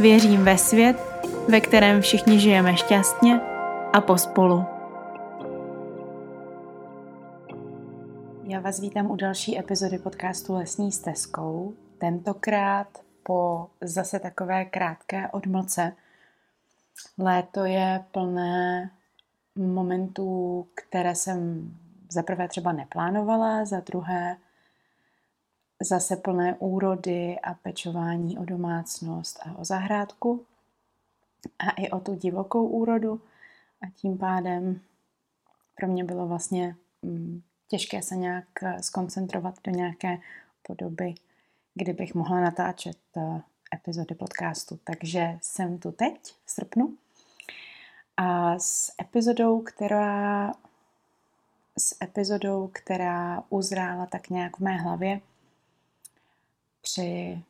Věřím 0.00 0.44
ve 0.44 0.58
svět, 0.58 0.96
ve 1.48 1.60
kterém 1.60 2.00
všichni 2.00 2.40
žijeme 2.40 2.76
šťastně 2.76 3.40
a 3.92 4.00
pospolu. 4.00 4.64
Já 8.42 8.60
vás 8.60 8.80
vítám 8.80 9.10
u 9.10 9.16
další 9.16 9.58
epizody 9.58 9.98
podcastu 9.98 10.54
Lesní 10.54 10.92
stezkou. 10.92 11.74
Tentokrát 11.98 12.86
po 13.22 13.66
zase 13.80 14.18
takové 14.18 14.64
krátké 14.64 15.28
odmlce. 15.28 15.92
Léto 17.18 17.64
je 17.64 18.04
plné 18.12 18.90
momentů, 19.56 20.66
které 20.74 21.14
jsem 21.14 21.70
za 22.10 22.22
prvé 22.22 22.48
třeba 22.48 22.72
neplánovala, 22.72 23.64
za 23.64 23.80
druhé 23.80 24.36
zase 25.82 26.16
plné 26.16 26.56
úrody 26.58 27.38
a 27.40 27.54
pečování 27.54 28.38
o 28.38 28.44
domácnost 28.44 29.40
a 29.46 29.58
o 29.58 29.64
zahrádku 29.64 30.46
a 31.58 31.70
i 31.70 31.90
o 31.90 32.00
tu 32.00 32.14
divokou 32.14 32.66
úrodu 32.66 33.20
a 33.82 33.90
tím 33.96 34.18
pádem 34.18 34.80
pro 35.74 35.86
mě 35.86 36.04
bylo 36.04 36.26
vlastně 36.26 36.76
mm, 37.02 37.42
těžké 37.68 38.02
se 38.02 38.16
nějak 38.16 38.44
eh, 38.62 38.82
skoncentrovat 38.82 39.54
do 39.64 39.70
nějaké 39.70 40.18
podoby, 40.62 41.14
kdybych 41.74 42.14
mohla 42.14 42.40
natáčet 42.40 42.98
eh, 43.16 43.42
epizody 43.74 44.14
podcastu. 44.14 44.78
Takže 44.84 45.38
jsem 45.42 45.78
tu 45.78 45.92
teď 45.92 46.34
v 46.44 46.50
srpnu 46.50 46.94
a 48.16 48.58
s 48.58 48.92
epizodou, 49.00 49.60
která 49.60 50.52
s 51.78 51.96
epizodou, 52.02 52.70
která 52.72 53.44
uzrála 53.48 54.06
tak 54.06 54.30
nějak 54.30 54.56
v 54.56 54.60
mé 54.60 54.76
hlavě 54.76 55.20
při 56.92 57.42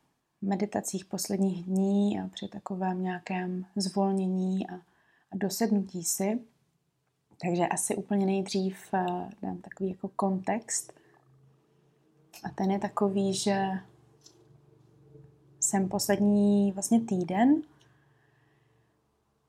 meditacích 0.42 1.04
posledních 1.04 1.64
dní 1.64 2.20
a 2.20 2.28
při 2.28 2.48
takovém 2.48 3.02
nějakém 3.02 3.66
zvolnění 3.76 4.68
a, 4.68 4.80
dosednutí 5.34 6.04
si. 6.04 6.40
Takže 7.42 7.66
asi 7.66 7.96
úplně 7.96 8.26
nejdřív 8.26 8.94
eh, 8.94 9.06
dám 9.42 9.58
takový 9.58 9.90
jako 9.90 10.08
kontext. 10.08 10.92
A 12.44 12.48
ten 12.50 12.70
je 12.70 12.78
takový, 12.78 13.34
že 13.34 13.68
jsem 15.60 15.88
poslední 15.88 16.72
vlastně 16.72 17.00
týden 17.00 17.62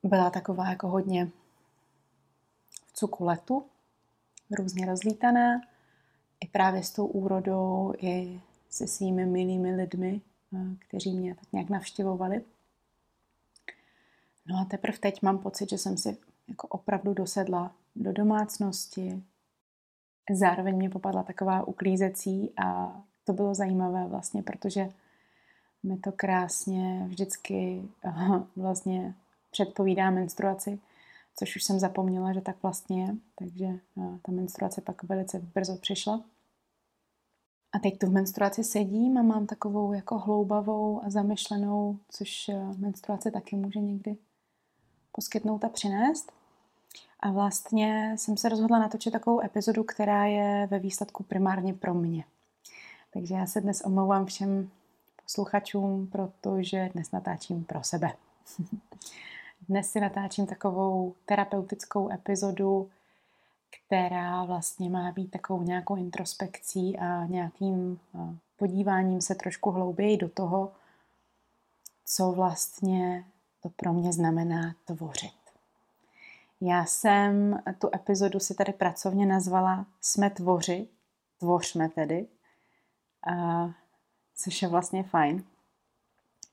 byla 0.02 0.30
taková 0.30 0.70
jako 0.70 0.88
hodně 0.88 1.30
v 2.86 2.92
cukuletu, 2.92 3.64
různě 4.58 4.86
rozlítaná, 4.86 5.60
i 6.40 6.46
právě 6.46 6.82
s 6.82 6.90
tou 6.90 7.06
úrodou, 7.06 7.92
i 7.98 8.40
se 8.70 8.86
svými 8.86 9.26
milými 9.26 9.74
lidmi, 9.74 10.20
eh, 10.54 10.76
kteří 10.78 11.14
mě 11.14 11.34
tak 11.34 11.52
nějak 11.52 11.68
navštěvovali. 11.68 12.44
No 14.46 14.58
a 14.58 14.64
teprve 14.64 14.98
teď 14.98 15.22
mám 15.22 15.38
pocit, 15.38 15.70
že 15.70 15.78
jsem 15.78 15.96
si 15.96 16.16
jako 16.48 16.66
opravdu 16.66 17.14
dosedla 17.14 17.72
do 17.96 18.12
domácnosti. 18.12 19.22
Zároveň 20.32 20.76
mě 20.76 20.90
popadla 20.90 21.22
taková 21.22 21.68
uklízecí 21.68 22.52
a 22.56 23.00
to 23.24 23.32
bylo 23.32 23.54
zajímavé 23.54 24.06
vlastně, 24.06 24.42
protože 24.42 24.88
mi 25.82 25.96
to 25.96 26.12
krásně 26.12 27.06
vždycky 27.08 27.82
vlastně 28.56 29.14
předpovídá 29.50 30.10
menstruaci, 30.10 30.78
což 31.36 31.56
už 31.56 31.64
jsem 31.64 31.78
zapomněla, 31.78 32.32
že 32.32 32.40
tak 32.40 32.56
vlastně 32.62 33.02
je, 33.02 33.14
takže 33.34 33.66
eh, 33.66 34.18
ta 34.22 34.32
menstruace 34.32 34.80
pak 34.80 35.02
velice 35.02 35.38
brzo 35.38 35.76
přišla. 35.76 36.22
A 37.72 37.78
teď 37.78 37.98
tu 37.98 38.06
v 38.06 38.12
menstruaci 38.12 38.64
sedím 38.64 39.18
a 39.18 39.22
mám 39.22 39.46
takovou 39.46 39.92
jako 39.92 40.18
hloubavou 40.18 41.04
a 41.04 41.10
zamyšlenou, 41.10 41.98
což 42.08 42.48
eh, 42.48 42.54
menstruace 42.78 43.30
taky 43.30 43.56
může 43.56 43.80
někdy 43.80 44.16
poskytnout 45.12 45.64
a 45.64 45.68
přinést. 45.68 46.32
A 47.20 47.30
vlastně 47.30 48.14
jsem 48.18 48.36
se 48.36 48.48
rozhodla 48.48 48.78
natočit 48.78 49.12
takovou 49.12 49.44
epizodu, 49.44 49.84
která 49.84 50.24
je 50.24 50.66
ve 50.70 50.78
výsledku 50.78 51.22
primárně 51.22 51.74
pro 51.74 51.94
mě. 51.94 52.24
Takže 53.12 53.34
já 53.34 53.46
se 53.46 53.60
dnes 53.60 53.80
omlouvám 53.80 54.26
všem 54.26 54.70
posluchačům, 55.22 56.06
protože 56.06 56.90
dnes 56.94 57.10
natáčím 57.10 57.64
pro 57.64 57.82
sebe. 57.82 58.12
Dnes 59.68 59.90
si 59.90 60.00
natáčím 60.00 60.46
takovou 60.46 61.14
terapeutickou 61.26 62.10
epizodu, 62.12 62.90
která 63.70 64.44
vlastně 64.44 64.90
má 64.90 65.12
být 65.12 65.30
takovou 65.30 65.62
nějakou 65.62 65.96
introspekcí 65.96 66.98
a 66.98 67.26
nějakým 67.26 68.00
podíváním 68.56 69.20
se 69.20 69.34
trošku 69.34 69.70
hlouběji 69.70 70.16
do 70.16 70.28
toho, 70.28 70.72
co 72.04 72.32
vlastně 72.32 73.24
to 73.62 73.68
pro 73.68 73.92
mě 73.92 74.12
znamená 74.12 74.74
tvořit. 74.84 75.40
Já 76.60 76.84
jsem 76.84 77.62
tu 77.78 77.90
epizodu 77.94 78.40
si 78.40 78.54
tady 78.54 78.72
pracovně 78.72 79.26
nazvala 79.26 79.86
Jsme 80.00 80.30
tvoři, 80.30 80.88
tvořme 81.38 81.88
tedy, 81.88 82.26
a, 83.32 83.66
což 84.34 84.62
je 84.62 84.68
vlastně 84.68 85.02
fajn. 85.02 85.44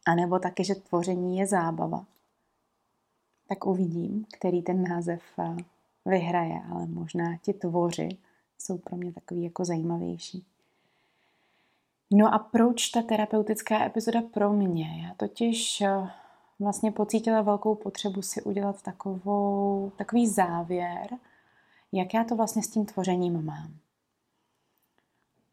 A 0.07 0.15
nebo 0.15 0.39
taky, 0.39 0.63
že 0.63 0.75
tvoření 0.75 1.37
je 1.37 1.47
zábava. 1.47 2.05
Tak 3.47 3.65
uvidím, 3.65 4.25
který 4.33 4.61
ten 4.61 4.83
název 4.83 5.21
vyhraje, 6.07 6.61
ale 6.71 6.87
možná 6.87 7.37
ti 7.37 7.53
tvoři 7.53 8.09
jsou 8.59 8.77
pro 8.77 8.97
mě 8.97 9.13
takový 9.13 9.43
jako 9.43 9.65
zajímavější. 9.65 10.45
No 12.11 12.33
a 12.33 12.39
proč 12.39 12.89
ta 12.89 13.01
terapeutická 13.01 13.85
epizoda 13.85 14.21
pro 14.21 14.53
mě? 14.53 15.03
Já 15.03 15.13
totiž 15.17 15.81
eh, 15.81 16.09
vlastně 16.59 16.91
pocítila 16.91 17.41
velkou 17.41 17.75
potřebu 17.75 18.21
si 18.21 18.41
udělat 18.41 18.81
takovou, 18.81 19.91
takový 19.97 20.27
závěr, 20.27 21.07
jak 21.91 22.13
já 22.13 22.23
to 22.23 22.35
vlastně 22.35 22.63
s 22.63 22.69
tím 22.69 22.85
tvořením 22.85 23.45
mám. 23.45 23.73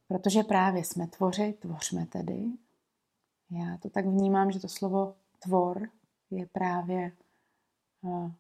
Protože 0.09 0.43
právě 0.43 0.85
jsme 0.85 1.07
tvoři, 1.07 1.55
tvořme 1.61 2.07
tedy. 2.07 2.45
Já 3.51 3.79
to 3.83 3.91
tak 3.91 4.07
vnímám, 4.07 4.51
že 4.51 4.61
to 4.61 4.69
slovo 4.69 5.15
tvor 5.39 5.89
je 6.31 6.47
právě 6.47 7.13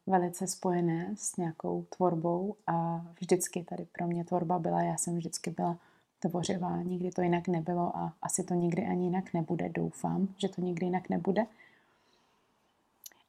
velice 0.06 0.46
spojené 0.46 1.14
s 1.16 1.36
nějakou 1.36 1.86
tvorbou 1.96 2.56
a 2.66 3.06
vždycky 3.20 3.64
tady 3.64 3.86
pro 3.92 4.06
mě 4.06 4.24
tvorba 4.24 4.58
byla, 4.58 4.82
já 4.82 4.96
jsem 4.96 5.16
vždycky 5.16 5.50
byla 5.50 5.78
tvořivá, 6.18 6.82
nikdy 6.82 7.10
to 7.10 7.22
jinak 7.22 7.48
nebylo 7.48 7.96
a 7.96 8.14
asi 8.22 8.44
to 8.44 8.54
nikdy 8.54 8.86
ani 8.86 9.04
jinak 9.04 9.34
nebude, 9.34 9.68
doufám, 9.68 10.28
že 10.36 10.48
to 10.48 10.60
nikdy 10.60 10.86
jinak 10.86 11.08
nebude. 11.08 11.46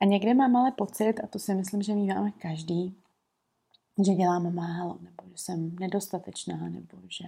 A 0.02 0.06
někdy 0.06 0.34
mám 0.34 0.56
ale 0.56 0.72
pocit, 0.72 1.14
a 1.24 1.28
to 1.28 1.40
si 1.40 1.56
myslím, 1.56 1.82
že 1.82 1.96
máme 1.96 2.32
každý, 2.32 2.96
že 4.06 4.14
dělám 4.14 4.56
málo, 4.56 4.98
nebo 5.02 5.24
že 5.32 5.38
jsem 5.38 5.76
nedostatečná, 5.76 6.70
nebo 6.70 6.98
že 7.08 7.26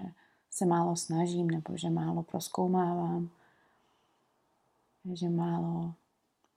se 0.52 0.66
málo 0.66 0.96
snažím, 0.96 1.50
nebo 1.50 1.78
že 1.78 1.90
málo 1.90 2.24
proskoumávám, 2.24 3.30
že 5.14 5.30
málo 5.30 5.94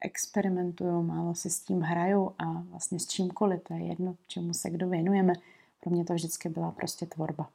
experimentuju, 0.01 1.03
málo 1.03 1.35
si 1.35 1.51
s 1.51 1.61
tím 1.61 1.81
hraju 1.81 2.35
a 2.39 2.45
vlastně 2.71 3.01
s 3.01 3.07
čímkoliv, 3.07 3.63
to 3.63 3.75
je 3.75 3.81
jedno, 3.81 4.17
čemu 4.27 4.55
se 4.55 4.71
kdo 4.71 4.89
věnujeme. 4.89 5.33
Pro 5.81 5.91
mě 5.91 6.05
to 6.05 6.15
vždycky 6.15 6.49
byla 6.49 6.71
prostě 6.71 7.07
tvorba. 7.07 7.49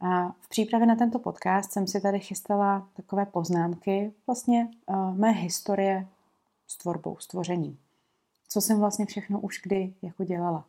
A 0.00 0.28
v 0.28 0.48
přípravě 0.48 0.86
na 0.86 0.96
tento 0.96 1.18
podcast 1.18 1.72
jsem 1.72 1.86
si 1.86 2.00
tady 2.00 2.20
chystala 2.20 2.88
takové 2.94 3.26
poznámky, 3.26 4.12
vlastně 4.26 4.68
uh, 4.86 5.16
mé 5.16 5.30
historie 5.30 6.06
s 6.66 6.76
tvorbou, 6.76 7.16
s 7.18 7.26
tvořením. 7.26 7.78
Co 8.48 8.60
jsem 8.60 8.78
vlastně 8.78 9.06
všechno 9.06 9.40
už 9.40 9.60
kdy 9.62 9.94
jako 10.02 10.24
dělala. 10.24 10.64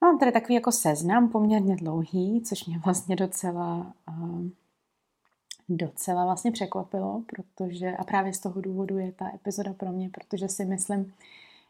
Mám 0.00 0.18
tady 0.18 0.32
takový 0.32 0.54
jako 0.54 0.72
seznam 0.72 1.28
poměrně 1.28 1.76
dlouhý, 1.76 2.42
což 2.42 2.66
mě 2.66 2.78
vlastně 2.78 3.16
docela 3.16 3.92
uh, 4.08 4.40
docela 5.70 6.24
vlastně 6.24 6.52
překvapilo, 6.52 7.22
protože, 7.26 7.96
a 7.96 8.04
právě 8.04 8.32
z 8.32 8.40
toho 8.40 8.60
důvodu 8.60 8.98
je 8.98 9.12
ta 9.12 9.34
epizoda 9.34 9.72
pro 9.72 9.92
mě, 9.92 10.08
protože 10.08 10.48
si 10.48 10.64
myslím, 10.64 11.14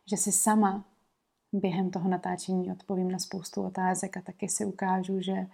že 0.06 0.16
si 0.16 0.32
sama 0.32 0.84
během 1.52 1.90
toho 1.90 2.08
natáčení 2.08 2.72
odpovím 2.72 3.10
na 3.10 3.18
spoustu 3.18 3.62
otázek 3.62 4.16
a 4.16 4.20
taky 4.20 4.48
si 4.48 4.64
ukážu, 4.64 5.20
že 5.20 5.46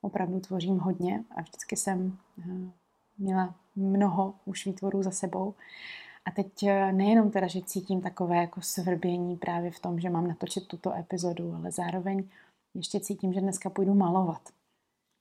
opravdu 0.00 0.40
tvořím 0.40 0.78
hodně 0.78 1.24
a 1.36 1.42
vždycky 1.42 1.76
jsem 1.76 2.18
eh, 2.38 2.70
měla 3.18 3.54
mnoho 3.76 4.34
už 4.44 4.66
výtvorů 4.66 5.02
za 5.02 5.10
sebou. 5.10 5.54
A 6.24 6.30
teď 6.30 6.62
eh, 6.62 6.92
nejenom 6.92 7.30
teda, 7.30 7.46
že 7.46 7.62
cítím 7.62 8.00
takové 8.00 8.36
jako 8.36 8.60
svrbění 8.60 9.36
právě 9.36 9.70
v 9.70 9.80
tom, 9.80 10.00
že 10.00 10.10
mám 10.10 10.26
natočit 10.26 10.68
tuto 10.68 10.94
epizodu, 10.94 11.54
ale 11.54 11.70
zároveň 11.70 12.28
ještě 12.74 13.00
cítím, 13.00 13.32
že 13.32 13.40
dneska 13.40 13.70
půjdu 13.70 13.94
malovat, 13.94 14.42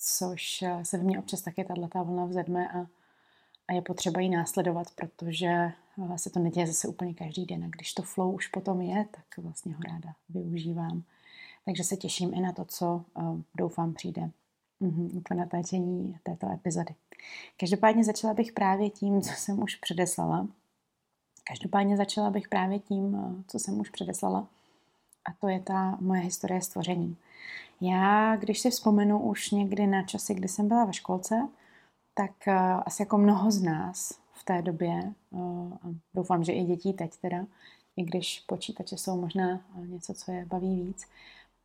což 0.05 0.61
eh, 0.61 0.85
se 0.85 0.97
v 0.97 1.03
mně 1.03 1.19
občas 1.19 1.41
taky 1.41 1.63
tato 1.63 2.03
vlna 2.03 2.25
vzedme 2.25 2.69
a, 2.69 2.87
a 3.67 3.73
je 3.73 3.81
potřeba 3.81 4.21
ji 4.21 4.29
následovat, 4.29 4.87
protože 4.95 5.47
eh, 5.47 6.17
se 6.17 6.29
to 6.29 6.39
neděje 6.39 6.67
zase 6.67 6.87
úplně 6.87 7.13
každý 7.13 7.45
den 7.45 7.63
a 7.63 7.67
když 7.67 7.93
to 7.93 8.03
flow 8.03 8.35
už 8.35 8.47
potom 8.47 8.81
je, 8.81 9.05
tak 9.11 9.37
vlastně 9.37 9.73
ho 9.73 9.81
ráda 9.81 10.15
využívám. 10.29 11.03
Takže 11.65 11.83
se 11.83 11.97
těším 11.97 12.33
i 12.33 12.41
na 12.41 12.51
to, 12.51 12.65
co 12.65 13.05
doufám 13.55 13.93
přijde 13.93 14.29
mm-hmm, 14.81 15.21
po 15.27 15.33
natáčení 15.33 16.19
této 16.23 16.51
epizody. 16.51 16.95
Každopádně 17.57 18.03
začala 18.03 18.33
bych 18.33 18.51
právě 18.51 18.89
tím, 18.89 19.21
co 19.21 19.33
jsem 19.33 19.63
už 19.63 19.75
předeslala. 19.75 20.47
Každopádně 21.43 21.97
začala 21.97 22.29
bych 22.29 22.47
právě 22.47 22.79
tím, 22.79 23.15
eh, 23.15 23.43
co 23.47 23.59
jsem 23.59 23.79
už 23.79 23.89
předeslala. 23.89 24.47
A 25.25 25.33
to 25.33 25.47
je 25.47 25.59
ta 25.59 25.97
moje 26.01 26.21
historie 26.21 26.61
stvoření. 26.61 27.17
Já, 27.81 28.35
když 28.35 28.59
si 28.59 28.69
vzpomenu 28.69 29.19
už 29.19 29.51
někdy 29.51 29.87
na 29.87 30.03
časy, 30.03 30.33
kdy 30.33 30.47
jsem 30.47 30.67
byla 30.67 30.85
ve 30.85 30.93
školce, 30.93 31.47
tak 32.13 32.31
uh, 32.47 32.53
asi 32.85 33.01
jako 33.01 33.17
mnoho 33.17 33.51
z 33.51 33.61
nás 33.61 34.19
v 34.33 34.43
té 34.43 34.61
době, 34.61 35.13
uh, 35.29 35.73
a 35.73 35.87
doufám, 36.13 36.43
že 36.43 36.51
i 36.51 36.63
dětí 36.63 36.93
teď 36.93 37.17
teda, 37.17 37.45
i 37.97 38.03
když 38.03 38.39
počítače 38.39 38.97
jsou 38.97 39.21
možná 39.21 39.61
něco, 39.85 40.13
co 40.13 40.31
je 40.31 40.45
baví 40.45 40.75
víc, 40.75 41.07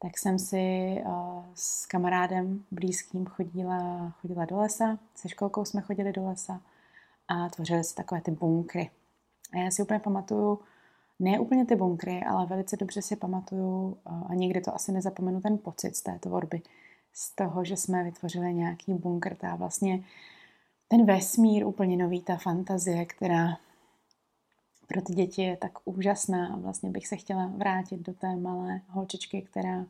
tak 0.02 0.18
jsem 0.18 0.38
si 0.38 0.96
uh, 1.06 1.44
s 1.54 1.86
kamarádem 1.86 2.64
blízkým 2.70 3.26
chodila, 3.26 4.10
chodila 4.20 4.44
do 4.44 4.56
lesa, 4.56 4.98
se 5.14 5.28
školkou 5.28 5.64
jsme 5.64 5.80
chodili 5.80 6.12
do 6.12 6.26
lesa 6.26 6.60
a 7.28 7.48
tvořili 7.48 7.84
si 7.84 7.94
takové 7.94 8.20
ty 8.20 8.30
bunkry. 8.30 8.90
A 9.52 9.56
já 9.56 9.70
si 9.70 9.82
úplně 9.82 10.00
pamatuju, 10.00 10.60
ne 11.18 11.40
úplně 11.40 11.66
ty 11.66 11.76
bunkry, 11.76 12.22
ale 12.24 12.46
velice 12.46 12.76
dobře 12.76 13.02
si 13.02 13.16
pamatuju 13.16 13.98
a 14.28 14.34
nikdy 14.34 14.60
to 14.60 14.74
asi 14.74 14.92
nezapomenu 14.92 15.40
ten 15.40 15.58
pocit 15.58 15.96
z 15.96 16.02
té 16.02 16.18
tvorby, 16.18 16.62
z 17.12 17.34
toho, 17.34 17.64
že 17.64 17.76
jsme 17.76 18.04
vytvořili 18.04 18.54
nějaký 18.54 18.94
bunkr, 18.94 19.34
ta 19.34 19.54
vlastně 19.54 20.04
ten 20.88 21.06
vesmír 21.06 21.66
úplně 21.66 21.96
nový, 21.96 22.22
ta 22.22 22.36
fantazie, 22.36 23.06
která 23.06 23.58
pro 24.86 25.02
ty 25.02 25.14
děti 25.14 25.42
je 25.42 25.56
tak 25.56 25.72
úžasná 25.84 26.54
a 26.54 26.56
vlastně 26.56 26.90
bych 26.90 27.06
se 27.06 27.16
chtěla 27.16 27.46
vrátit 27.46 28.00
do 28.00 28.12
té 28.12 28.36
malé 28.36 28.80
holčičky, 28.88 29.42
která 29.42 29.86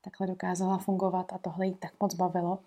takhle 0.00 0.26
dokázala 0.26 0.78
fungovat 0.78 1.32
a 1.32 1.38
tohle 1.38 1.66
jí 1.66 1.74
tak 1.74 1.92
moc 2.00 2.14
bavilo. 2.14 2.58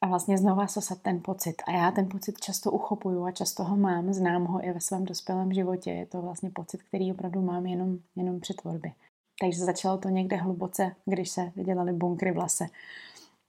A 0.00 0.06
vlastně 0.06 0.38
znova 0.38 0.66
sosat 0.66 1.02
ten 1.02 1.20
pocit. 1.22 1.62
A 1.66 1.70
já 1.70 1.90
ten 1.90 2.08
pocit 2.08 2.40
často 2.40 2.70
uchopuju 2.70 3.24
a 3.24 3.30
často 3.30 3.64
ho 3.64 3.76
mám, 3.76 4.12
znám 4.12 4.44
ho 4.44 4.64
i 4.64 4.72
ve 4.72 4.80
svém 4.80 5.04
dospělém 5.04 5.52
životě. 5.52 5.90
Je 5.90 6.06
to 6.06 6.22
vlastně 6.22 6.50
pocit, 6.50 6.82
který 6.82 7.12
opravdu 7.12 7.42
mám 7.42 7.66
jenom, 7.66 7.98
jenom 8.16 8.40
při 8.40 8.54
tvorbě. 8.54 8.92
Takže 9.40 9.64
začalo 9.64 9.98
to 9.98 10.08
někde 10.08 10.36
hluboce, 10.36 10.94
když 11.04 11.30
se 11.30 11.52
dělali 11.54 11.92
bunkry 11.92 12.32
v 12.32 12.36
lese. 12.36 12.66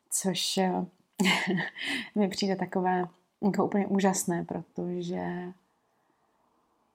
Což 0.09 0.57
eh, 0.57 0.85
mi 2.15 2.27
přijde 2.27 2.55
takové 2.55 3.05
jako 3.41 3.65
úplně 3.65 3.87
úžasné, 3.87 4.45
protože 4.45 5.53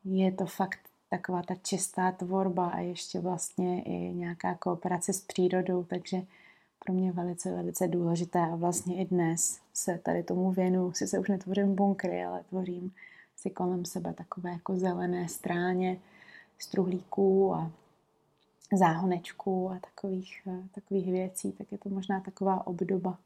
je 0.05 0.33
to 0.33 0.47
fakt 0.47 0.79
taková 1.11 1.43
ta 1.43 1.55
čistá 1.55 2.13
tvorba 2.13 2.69
a 2.69 2.79
ještě 2.79 3.21
vlastně 3.21 3.83
i 3.83 3.93
nějaká 3.93 4.55
kooperace 4.55 5.13
s 5.13 5.21
přírodou, 5.21 5.85
takže 5.85 6.23
pro 6.85 6.95
mě 6.95 7.13
velice, 7.13 7.55
velice 7.55 7.89
důležité 7.89 8.41
a 8.41 8.57
vlastně 8.57 8.97
i 8.97 9.05
dnes 9.05 9.61
se 9.75 9.99
tady 9.99 10.23
tomu 10.23 10.53
věnu. 10.53 10.93
Si 10.93 11.07
se 11.07 11.19
už 11.19 11.29
netvořím 11.29 11.75
bunkry, 11.75 12.25
ale 12.25 12.45
tvořím 12.49 12.93
si 13.37 13.51
kolem 13.51 13.85
sebe 13.85 14.13
takové 14.13 14.51
jako 14.51 14.77
zelené 14.77 15.29
stráně 15.29 15.99
struhlíků 16.59 17.55
a 17.55 17.71
záhonečků 18.73 19.71
a 19.71 19.79
takových, 19.79 20.43
eh, 20.47 20.69
takových 20.75 21.07
věcí, 21.07 21.53
tak 21.53 21.73
je 21.73 21.79
to 21.79 21.89
možná 21.89 22.21
taková 22.21 22.67
obdoba, 22.67 23.19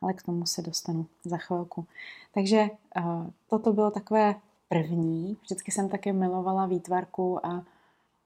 ale 0.00 0.12
k 0.12 0.22
tomu 0.22 0.46
se 0.46 0.62
dostanu 0.62 1.06
za 1.24 1.36
chvilku. 1.36 1.86
Takže 2.34 2.68
uh, 2.96 3.26
toto 3.48 3.72
bylo 3.72 3.90
takové 3.90 4.34
první. 4.68 5.36
Vždycky 5.42 5.70
jsem 5.70 5.88
také 5.88 6.12
milovala 6.12 6.66
výtvarku 6.66 7.46
a, 7.46 7.64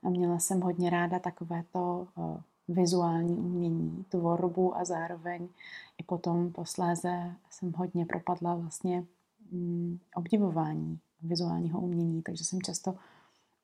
a 0.02 0.08
měla 0.10 0.38
jsem 0.38 0.60
hodně 0.60 0.90
ráda 0.90 1.18
takovéto 1.18 2.06
uh, 2.16 2.40
vizuální 2.68 3.36
umění, 3.36 4.04
tvorbu 4.08 4.76
a 4.76 4.84
zároveň 4.84 5.48
i 5.98 6.02
potom 6.02 6.52
posléze 6.52 7.32
jsem 7.50 7.72
hodně 7.72 8.06
propadla 8.06 8.54
vlastně 8.54 9.04
mm, 9.52 9.98
obdivování 10.14 10.98
vizuálního 11.22 11.80
umění, 11.80 12.22
takže 12.22 12.44
jsem 12.44 12.62
často 12.62 12.94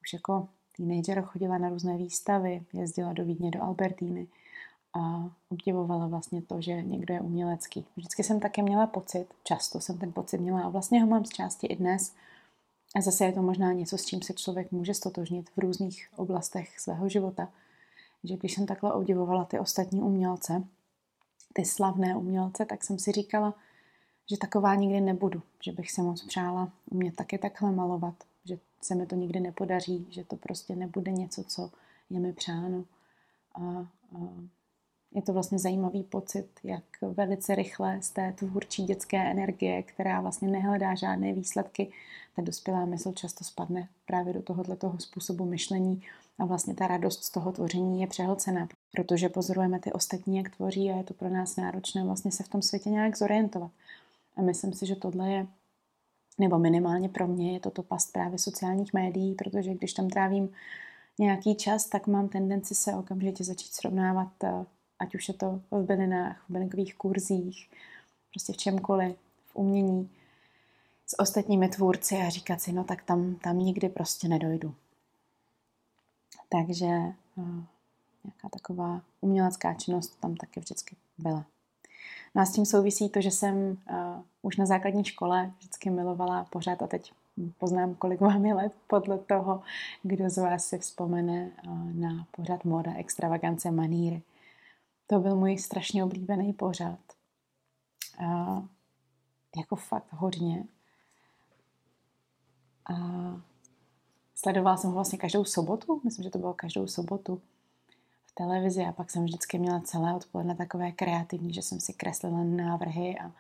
už 0.03 0.13
jako 0.13 0.49
teenager 0.77 1.23
chodila 1.23 1.59
na 1.59 1.69
různé 1.69 1.97
výstavy, 1.97 2.63
jezdila 2.73 3.13
do 3.13 3.25
Vídně, 3.25 3.51
do 3.51 3.63
Albertíny 3.63 4.29
a 4.95 5.31
obdivovala 5.49 6.07
vlastně 6.07 6.43
to, 6.43 6.61
že 6.61 6.83
někdo 6.83 7.15
je 7.15 7.21
umělecký. 7.21 7.85
Vždycky 7.97 8.25
jsem 8.25 8.41
také 8.41 8.63
měla 8.63 8.87
pocit, 8.87 9.27
často 9.45 9.81
jsem 9.81 9.99
ten 9.99 10.13
pocit 10.13 10.39
měla 10.39 10.63
a 10.63 10.69
vlastně 10.69 11.01
ho 11.01 11.07
mám 11.07 11.25
z 11.25 11.29
části 11.29 11.67
i 11.67 11.77
dnes, 11.77 12.15
a 12.97 13.01
zase 13.01 13.25
je 13.25 13.33
to 13.33 13.43
možná 13.43 13.73
něco, 13.73 13.99
s 13.99 14.07
čím 14.07 14.23
se 14.23 14.33
člověk 14.33 14.73
může 14.73 14.95
stotožnit 14.95 15.51
v 15.51 15.59
různých 15.59 16.09
oblastech 16.17 16.81
svého 16.81 17.09
života. 17.09 17.49
Že 18.25 18.37
když 18.37 18.55
jsem 18.55 18.67
takhle 18.67 18.93
obdivovala 18.93 19.45
ty 19.45 19.59
ostatní 19.59 20.03
umělce, 20.03 20.65
ty 21.53 21.65
slavné 21.65 22.17
umělce, 22.17 22.65
tak 22.65 22.85
jsem 22.85 22.99
si 22.99 23.13
říkala, 23.13 23.55
že 24.31 24.37
taková 24.37 24.75
nikdy 24.75 25.01
nebudu, 25.01 25.43
že 25.63 25.73
bych 25.73 25.91
se 25.91 26.03
moc 26.03 26.25
přála 26.25 26.73
umět 26.91 27.17
taky 27.17 27.39
takhle 27.39 27.73
malovat, 27.73 28.15
že 28.45 28.59
se 28.81 28.95
mi 28.95 29.07
to 29.07 29.17
nikdy 29.17 29.41
nepodaří, 29.41 30.07
že 30.11 30.25
to 30.25 30.37
prostě 30.37 30.77
nebude 30.77 31.13
něco, 31.13 31.45
co 31.45 31.71
je 32.11 32.21
mi 32.21 32.33
přáno. 32.33 32.85
A, 33.55 33.61
a 33.63 33.87
je 35.13 35.23
to 35.23 35.33
vlastně 35.33 35.59
zajímavý 35.59 36.03
pocit, 36.03 36.49
jak 36.65 36.85
velice 37.01 37.55
rychle 37.55 38.03
z 38.03 38.11
té 38.11 38.33
tvůrčí 38.33 38.85
dětské 38.85 39.31
energie, 39.31 39.83
která 39.83 40.21
vlastně 40.21 40.49
nehledá 40.49 40.95
žádné 40.95 41.33
výsledky, 41.33 41.93
ta 42.37 42.43
dospělá 42.43 42.85
mysl 42.85 43.13
často 43.13 43.45
spadne 43.45 43.89
právě 44.07 44.33
do 44.33 44.43
tohohle 44.43 44.77
toho 44.77 44.99
způsobu 44.99 45.45
myšlení 45.45 46.03
a 46.41 46.45
vlastně 46.45 46.75
ta 46.75 46.87
radost 46.87 47.25
z 47.25 47.31
toho 47.31 47.53
tvoření 47.53 48.01
je 48.01 48.07
přehlcená, 48.07 48.69
protože 48.93 49.29
pozorujeme 49.29 49.81
ty 49.81 49.93
ostatní, 49.93 50.37
jak 50.37 50.57
tvoří 50.57 50.91
a 50.91 50.97
je 50.97 51.05
to 51.05 51.15
pro 51.15 51.29
nás 51.29 51.57
náročné 51.57 52.05
vlastně 52.05 52.33
se 52.33 52.43
v 52.43 52.49
tom 52.49 52.63
světě 52.63 52.91
nějak 52.91 53.17
zorientovat. 53.17 53.71
A 54.37 54.43
myslím 54.43 54.73
si, 54.73 54.87
že 54.87 54.97
tohle 54.97 55.31
je, 55.31 55.47
nebo 56.39 56.59
minimálně 56.59 57.09
pro 57.09 57.27
mě 57.27 57.53
je 57.53 57.61
toto 57.61 57.83
past 57.83 58.13
právě 58.13 58.39
sociálních 58.39 58.95
médií, 58.95 59.35
protože 59.35 59.75
když 59.75 59.93
tam 59.93 60.09
trávím 60.09 60.49
nějaký 61.19 61.55
čas, 61.55 61.87
tak 61.87 62.07
mám 62.07 62.29
tendenci 62.29 62.75
se 62.75 62.95
okamžitě 62.95 63.45
začít 63.45 63.73
srovnávat 63.73 64.45
eh, 64.45 64.65
ať 65.01 65.15
už 65.15 65.29
je 65.29 65.35
to 65.35 65.61
v 65.71 65.83
bylinách, 65.83 66.45
v 66.49 66.53
bylinkových 66.53 66.95
kurzích, 66.95 67.71
prostě 68.31 68.53
v 68.53 68.57
čemkoliv, 68.57 69.17
v 69.47 69.57
umění, 69.57 70.11
s 71.07 71.19
ostatními 71.19 71.69
tvůrci 71.69 72.17
a 72.17 72.29
říkat 72.29 72.63
si, 72.63 72.73
no 72.73 72.85
tak 72.85 73.03
tam, 73.03 73.35
tam 73.35 73.59
nikdy 73.59 73.89
prostě 73.89 74.29
nedojdu. 74.29 74.75
Takže 76.53 76.87
uh, 77.37 77.65
nějaká 78.25 78.49
taková 78.51 79.03
umělecká 79.21 79.75
činnost 79.75 80.21
tam 80.21 80.37
taky 80.37 80.61
vždycky 80.61 80.97
byla. 81.19 81.45
No 82.35 82.43
a 82.43 82.45
s 82.45 82.53
tím 82.53 82.67
souvisí 82.67 83.09
to, 83.09 83.21
že 83.21 83.31
jsem 83.31 83.57
uh, 83.57 83.77
už 84.43 84.57
na 84.57 84.67
základní 84.67 85.05
škole 85.05 85.53
vždycky 85.59 85.91
milovala 85.91 86.45
pořád 86.45 86.83
a 86.83 86.87
teď 86.87 87.13
poznám, 87.59 87.95
kolik 87.95 88.21
vám 88.21 88.47
je 88.47 88.55
let 88.55 88.73
podle 88.87 89.19
toho, 89.19 89.63
kdo 90.03 90.31
z 90.31 90.39
vás 90.39 90.65
si 90.67 90.79
vzpomene 90.79 91.51
uh, 91.67 91.93
na 91.93 92.27
pořád 92.31 92.65
moda, 92.65 92.95
extravagance, 92.95 93.71
maníry. 93.71 94.23
To 95.07 95.19
byl 95.19 95.37
můj 95.37 95.59
strašně 95.59 96.05
oblíbený 96.05 96.53
pořad. 96.53 96.99
A 98.27 98.63
jako 99.57 99.77
fakt 99.77 100.13
hodně. 100.13 100.65
A 102.87 102.95
sledovala 104.41 104.77
jsem 104.77 104.91
ho 104.91 104.95
vlastně 104.95 105.19
každou 105.19 105.45
sobotu, 105.45 106.01
myslím, 106.05 106.23
že 106.23 106.31
to 106.31 106.39
bylo 106.39 106.55
každou 106.55 106.87
sobotu 106.87 107.41
v 108.27 108.35
televizi 108.35 108.85
a 108.85 108.93
pak 108.93 109.11
jsem 109.11 109.25
vždycky 109.25 109.59
měla 109.59 109.81
celé 109.81 110.15
odpoledne 110.15 110.55
takové 110.55 110.93
kreativní, 110.93 111.55
že 111.55 111.63
jsem 111.63 111.81
si 111.81 111.93
kreslila 111.93 112.45
návrhy 112.45 113.19
a 113.19 113.33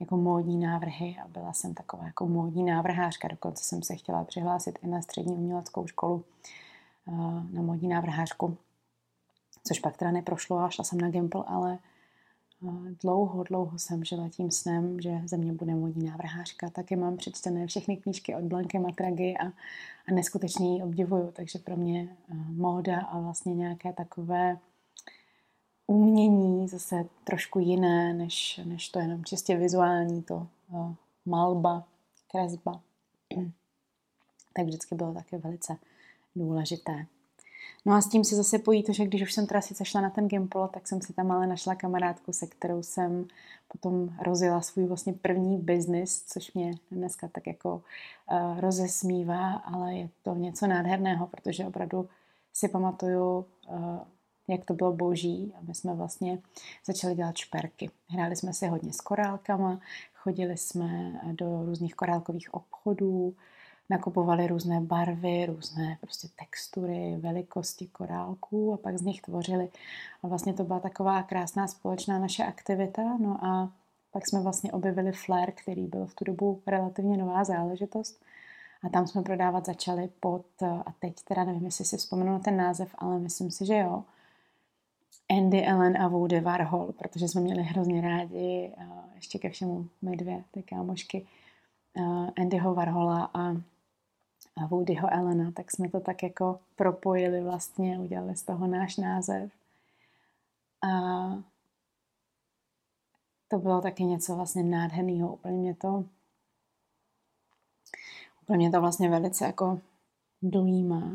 jako 0.00 0.16
módní 0.16 0.58
návrhy 0.58 1.16
a 1.24 1.28
byla 1.28 1.52
jsem 1.52 1.74
taková 1.74 2.04
jako 2.04 2.26
módní 2.26 2.64
návrhářka. 2.64 3.28
Dokonce 3.28 3.64
jsem 3.64 3.82
se 3.82 3.96
chtěla 3.96 4.24
přihlásit 4.24 4.78
i 4.82 4.86
na 4.86 5.02
střední 5.02 5.36
uměleckou 5.36 5.86
školu 5.86 6.24
na 7.52 7.62
módní 7.62 7.88
návrhářku 7.88 8.56
což 9.66 9.78
pak 9.78 9.96
teda 9.96 10.10
neprošlo 10.10 10.58
a 10.58 10.70
šla 10.70 10.84
jsem 10.84 11.00
na 11.00 11.10
Gimple, 11.10 11.44
ale 11.46 11.78
dlouho, 13.02 13.42
dlouho 13.42 13.78
jsem 13.78 14.04
žila 14.04 14.28
tím 14.28 14.50
snem, 14.50 15.00
že 15.00 15.20
ze 15.24 15.36
mě 15.36 15.52
bude 15.52 15.74
modní 15.74 16.06
návrhářka. 16.06 16.70
Taky 16.70 16.96
mám 16.96 17.16
přečtené 17.16 17.66
všechny 17.66 17.96
knížky 17.96 18.34
od 18.34 18.44
Blanky 18.44 18.78
Matragy 18.78 19.34
a, 19.36 19.46
a 20.08 20.12
neskutečně 20.14 20.76
ji 20.76 20.82
obdivuju, 20.82 21.30
takže 21.32 21.58
pro 21.58 21.76
mě 21.76 22.16
móda 22.48 23.00
a 23.00 23.18
vlastně 23.18 23.54
nějaké 23.54 23.92
takové 23.92 24.58
umění 25.86 26.68
zase 26.68 27.04
trošku 27.24 27.58
jiné, 27.58 28.14
než, 28.14 28.60
než 28.64 28.88
to 28.88 28.98
jenom 28.98 29.24
čistě 29.24 29.56
vizuální, 29.56 30.22
to 30.22 30.46
malba, 31.26 31.84
kresba. 32.30 32.80
tak 34.52 34.66
vždycky 34.66 34.94
bylo 34.94 35.14
také 35.14 35.38
velice 35.38 35.76
důležité. 36.36 37.06
No 37.84 37.94
a 37.94 38.00
s 38.00 38.08
tím 38.08 38.24
se 38.24 38.36
zase 38.36 38.58
pojí 38.58 38.82
to, 38.82 38.92
že 38.92 39.04
když 39.04 39.22
už 39.22 39.32
jsem 39.32 39.46
teda 39.46 39.60
sice 39.60 39.84
šla 39.84 40.00
na 40.00 40.10
ten 40.10 40.28
Gimpol, 40.28 40.68
tak 40.68 40.88
jsem 40.88 41.00
si 41.00 41.12
tam 41.12 41.30
ale 41.30 41.46
našla 41.46 41.74
kamarádku, 41.74 42.32
se 42.32 42.46
kterou 42.46 42.82
jsem 42.82 43.26
potom 43.68 44.08
rozjela 44.22 44.60
svůj 44.60 44.86
vlastně 44.86 45.12
první 45.12 45.58
biznis, 45.58 46.24
což 46.26 46.52
mě 46.52 46.74
dneska 46.90 47.28
tak 47.28 47.46
jako 47.46 47.82
uh, 48.30 48.60
rozesmívá, 48.60 49.52
ale 49.52 49.94
je 49.94 50.08
to 50.22 50.34
něco 50.34 50.66
nádherného, 50.66 51.26
protože 51.26 51.66
opravdu 51.66 52.08
si 52.52 52.68
pamatuju, 52.68 53.38
uh, 53.38 53.98
jak 54.48 54.64
to 54.64 54.74
bylo 54.74 54.92
boží 54.92 55.52
a 55.58 55.62
my 55.62 55.74
jsme 55.74 55.94
vlastně 55.94 56.38
začali 56.86 57.14
dělat 57.14 57.36
šperky. 57.36 57.90
Hráli 58.08 58.36
jsme 58.36 58.52
si 58.52 58.66
hodně 58.66 58.92
s 58.92 59.00
korálkama, 59.00 59.80
chodili 60.14 60.56
jsme 60.56 61.20
do 61.32 61.62
různých 61.64 61.94
korálkových 61.94 62.54
obchodů, 62.54 63.34
nakupovali 63.90 64.46
různé 64.46 64.80
barvy, 64.80 65.46
různé 65.46 65.98
prostě 66.00 66.28
textury, 66.38 67.16
velikosti 67.20 67.86
korálků 67.86 68.74
a 68.74 68.76
pak 68.76 68.98
z 68.98 69.02
nich 69.02 69.22
tvořili. 69.22 69.68
A 70.22 70.28
vlastně 70.28 70.52
to 70.54 70.64
byla 70.64 70.80
taková 70.80 71.22
krásná 71.22 71.66
společná 71.66 72.18
naše 72.18 72.44
aktivita. 72.44 73.02
No 73.20 73.44
a 73.44 73.72
pak 74.12 74.28
jsme 74.28 74.40
vlastně 74.40 74.72
objevili 74.72 75.12
Flair, 75.12 75.52
který 75.52 75.86
byl 75.86 76.06
v 76.06 76.14
tu 76.14 76.24
dobu 76.24 76.62
relativně 76.66 77.16
nová 77.16 77.44
záležitost. 77.44 78.24
A 78.82 78.88
tam 78.88 79.06
jsme 79.06 79.22
prodávat 79.22 79.66
začali 79.66 80.08
pod, 80.20 80.46
a 80.62 80.92
teď 80.98 81.14
teda 81.24 81.44
nevím, 81.44 81.64
jestli 81.64 81.84
si 81.84 81.96
vzpomenu 81.96 82.32
na 82.32 82.38
ten 82.38 82.56
název, 82.56 82.94
ale 82.98 83.18
myslím 83.18 83.50
si, 83.50 83.66
že 83.66 83.78
jo, 83.78 84.04
Andy 85.30 85.66
Ellen 85.66 86.02
a 86.02 86.08
Woody 86.08 86.40
Warhol, 86.40 86.92
protože 86.92 87.28
jsme 87.28 87.40
měli 87.40 87.62
hrozně 87.62 88.00
rádi, 88.00 88.72
ještě 89.14 89.38
ke 89.38 89.50
všemu 89.50 89.86
my 90.02 90.16
dvě, 90.16 90.44
ty 90.50 90.62
kámošky, 90.62 91.26
Andyho 92.40 92.74
Warhola 92.74 93.30
a 93.34 93.56
Woodyho 94.64 95.08
Elena, 95.12 95.50
tak 95.50 95.70
jsme 95.70 95.88
to 95.88 96.00
tak 96.00 96.22
jako 96.22 96.60
propojili 96.76 97.40
vlastně, 97.40 97.98
udělali 97.98 98.36
z 98.36 98.42
toho 98.42 98.66
náš 98.66 98.96
název. 98.96 99.52
A 100.82 100.88
to 103.48 103.58
bylo 103.58 103.80
taky 103.80 104.04
něco 104.04 104.36
vlastně 104.36 104.62
nádherného. 104.62 105.34
Úplně 105.34 105.54
mě 105.54 105.74
to 105.74 106.04
úplně 108.46 108.56
mě 108.58 108.70
to 108.70 108.80
vlastně 108.80 109.10
velice 109.10 109.44
jako 109.44 109.80
dojímá, 110.42 111.12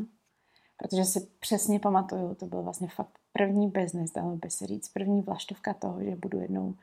protože 0.78 1.06
si 1.06 1.28
přesně 1.40 1.80
pamatuju, 1.80 2.36
to 2.36 2.46
byl 2.46 2.62
vlastně 2.64 2.88
fakt 2.88 3.20
první 3.34 3.70
biznis, 3.70 4.12
dalo 4.12 4.36
by 4.36 4.50
se 4.50 4.68
říct, 4.68 4.90
první 4.90 5.22
vlaštovka 5.22 5.74
toho, 5.74 6.04
že 6.04 6.16
budu 6.16 6.40
jednou 6.40 6.76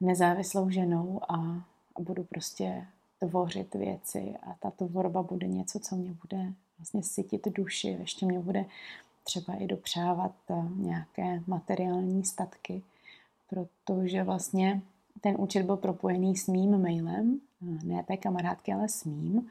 nezávislou 0.00 0.70
ženou 0.70 1.20
a, 1.28 1.36
a 1.96 2.00
budu 2.00 2.24
prostě 2.24 2.86
tvořit 3.20 3.74
věci 3.74 4.34
a 4.42 4.54
ta 4.60 4.70
tvorba 4.70 5.22
bude 5.22 5.46
něco, 5.46 5.78
co 5.78 5.96
mě 5.96 6.14
bude 6.22 6.52
vlastně 6.78 7.02
sytit 7.02 7.48
duši, 7.48 7.88
ještě 7.88 8.26
mě 8.26 8.40
bude 8.40 8.64
třeba 9.24 9.54
i 9.54 9.66
dopřávat 9.66 10.32
eh, 10.50 10.54
nějaké 10.76 11.42
materiální 11.46 12.24
statky, 12.24 12.82
protože 13.50 14.22
vlastně 14.22 14.82
ten 15.20 15.36
účet 15.38 15.62
byl 15.62 15.76
propojený 15.76 16.36
s 16.36 16.46
mým 16.46 16.82
mailem, 16.82 17.40
eh, 17.62 17.86
ne 17.86 18.02
té 18.02 18.16
kamarádky, 18.16 18.72
ale 18.72 18.88
s 18.88 19.04
mým. 19.04 19.50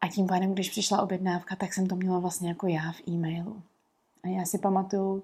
A 0.00 0.08
tím 0.08 0.26
pádem, 0.26 0.54
když 0.54 0.70
přišla 0.70 1.02
objednávka, 1.02 1.56
tak 1.56 1.74
jsem 1.74 1.86
to 1.86 1.96
měla 1.96 2.18
vlastně 2.18 2.48
jako 2.48 2.66
já 2.66 2.92
v 2.92 3.08
e-mailu. 3.08 3.62
A 4.22 4.28
já 4.28 4.44
si 4.44 4.58
pamatuju, 4.58 5.22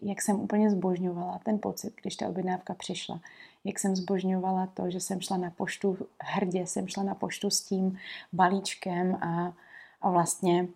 jak 0.00 0.22
jsem 0.22 0.40
úplně 0.40 0.70
zbožňovala 0.70 1.38
ten 1.38 1.58
pocit, 1.58 1.94
když 2.00 2.16
ta 2.16 2.28
objednávka 2.28 2.74
přišla. 2.74 3.20
Jak 3.64 3.78
jsem 3.78 3.96
zbožňovala 3.96 4.66
to, 4.66 4.90
že 4.90 5.00
jsem 5.00 5.20
šla 5.20 5.36
na 5.36 5.50
poštu, 5.50 5.98
hrdě 6.18 6.66
jsem 6.66 6.88
šla 6.88 7.02
na 7.02 7.14
poštu 7.14 7.50
s 7.50 7.62
tím 7.62 7.98
balíčkem 8.32 9.14
a, 9.14 9.52
a 10.00 10.10
vlastně 10.10 10.68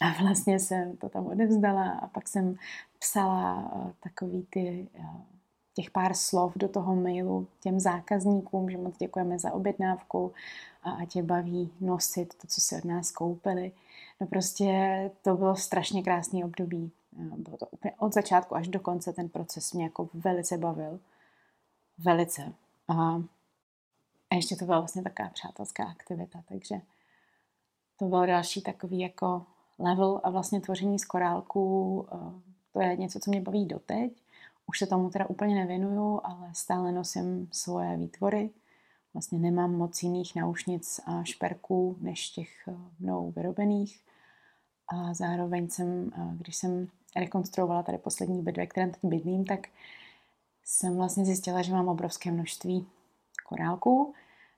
a 0.00 0.22
vlastně 0.22 0.58
jsem 0.58 0.96
to 0.96 1.08
tam 1.08 1.26
odevzdala 1.26 1.90
a 1.90 2.06
pak 2.06 2.28
jsem 2.28 2.56
psala 2.98 3.72
uh, 3.74 3.90
takový 4.00 4.46
ty, 4.50 4.88
uh, 4.98 5.04
těch 5.74 5.90
pár 5.90 6.14
slov 6.14 6.52
do 6.56 6.68
toho 6.68 6.96
mailu 6.96 7.46
těm 7.60 7.80
zákazníkům, 7.80 8.70
že 8.70 8.78
moc 8.78 8.96
děkujeme 8.98 9.38
za 9.38 9.52
objednávku 9.52 10.32
a 10.82 10.90
ať 10.90 11.16
je 11.16 11.22
baví 11.22 11.72
nosit 11.80 12.34
to, 12.34 12.46
co 12.46 12.60
si 12.60 12.76
od 12.76 12.84
nás 12.84 13.10
koupili. 13.10 13.72
No 14.20 14.26
prostě 14.26 15.10
to 15.22 15.36
bylo 15.36 15.56
strašně 15.56 16.02
krásný 16.02 16.44
období. 16.44 16.90
Bylo 17.36 17.56
to 17.56 17.66
úplně 17.66 17.92
od 17.98 18.14
začátku 18.14 18.56
až 18.56 18.68
do 18.68 18.80
konce 18.80 19.12
ten 19.12 19.28
proces 19.28 19.72
mě 19.72 19.84
jako 19.84 20.08
velice 20.14 20.58
bavil. 20.58 21.00
Velice. 22.04 22.52
A, 22.88 23.22
ještě 24.34 24.56
to 24.56 24.64
byla 24.64 24.78
vlastně 24.78 25.02
taková 25.02 25.28
přátelská 25.28 25.84
aktivita, 25.84 26.42
takže 26.48 26.80
to 27.98 28.04
byl 28.04 28.26
další 28.26 28.62
takový 28.62 29.00
jako 29.00 29.46
level 29.78 30.20
a 30.24 30.30
vlastně 30.30 30.60
tvoření 30.60 30.98
z 30.98 31.04
korálků, 31.04 32.06
to 32.72 32.80
je 32.80 32.96
něco, 32.96 33.20
co 33.20 33.30
mě 33.30 33.40
baví 33.40 33.66
doteď. 33.66 34.12
Už 34.66 34.78
se 34.78 34.86
tomu 34.86 35.10
teda 35.10 35.26
úplně 35.26 35.54
nevěnuju, 35.54 36.20
ale 36.24 36.50
stále 36.52 36.92
nosím 36.92 37.48
svoje 37.52 37.96
výtvory. 37.96 38.50
Vlastně 39.14 39.38
nemám 39.38 39.74
moc 39.74 40.02
jiných 40.02 40.34
náušnic 40.34 41.00
a 41.06 41.24
šperků 41.24 41.96
než 42.00 42.30
těch 42.30 42.68
mnou 43.00 43.30
vyrobených. 43.30 44.00
A 44.88 45.14
zároveň 45.14 45.68
jsem, 45.68 46.12
když 46.38 46.56
jsem 46.56 46.88
rekonstruovala 47.16 47.82
tady 47.82 47.98
poslední 47.98 48.42
byt, 48.42 48.56
ve 48.56 48.66
kterém 48.66 48.90
teď 48.90 49.00
bydlím, 49.04 49.44
tak 49.44 49.68
jsem 50.64 50.96
vlastně 50.96 51.24
zjistila, 51.24 51.62
že 51.62 51.72
mám 51.72 51.88
obrovské 51.88 52.30
množství 52.30 52.86
korálků. 53.44 54.14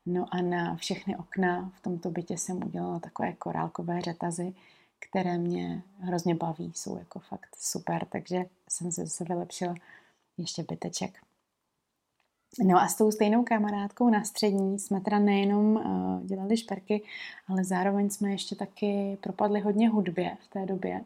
No 0.06 0.26
a 0.30 0.42
na 0.42 0.76
všechny 0.76 1.16
okna 1.16 1.72
v 1.74 1.80
tomto 1.80 2.10
bytě 2.10 2.38
jsem 2.38 2.64
udělala 2.64 3.00
takové 3.00 3.32
korálkové 3.32 4.00
řetazy, 4.00 4.54
které 4.98 5.38
mě 5.38 5.82
hrozně 5.98 6.34
baví, 6.34 6.72
jsou 6.74 6.98
jako 6.98 7.18
fakt 7.18 7.56
super, 7.58 8.06
takže 8.06 8.44
jsem 8.68 8.92
se 8.92 9.02
zase 9.02 9.24
vylepšila 9.24 9.74
ještě 10.38 10.62
byteček. 10.62 11.18
No 12.64 12.78
a 12.78 12.88
s 12.88 12.94
tou 12.94 13.10
stejnou 13.10 13.44
kamarádkou 13.44 14.10
na 14.10 14.24
střední 14.24 14.78
jsme 14.78 15.00
teda 15.00 15.18
nejenom 15.18 15.76
uh, 15.76 16.26
dělali 16.26 16.56
šperky, 16.56 17.02
ale 17.48 17.64
zároveň 17.64 18.10
jsme 18.10 18.30
ještě 18.30 18.56
taky 18.56 19.18
propadli 19.20 19.60
hodně 19.60 19.88
hudbě 19.88 20.36
v 20.40 20.48
té 20.48 20.66
době. 20.66 21.00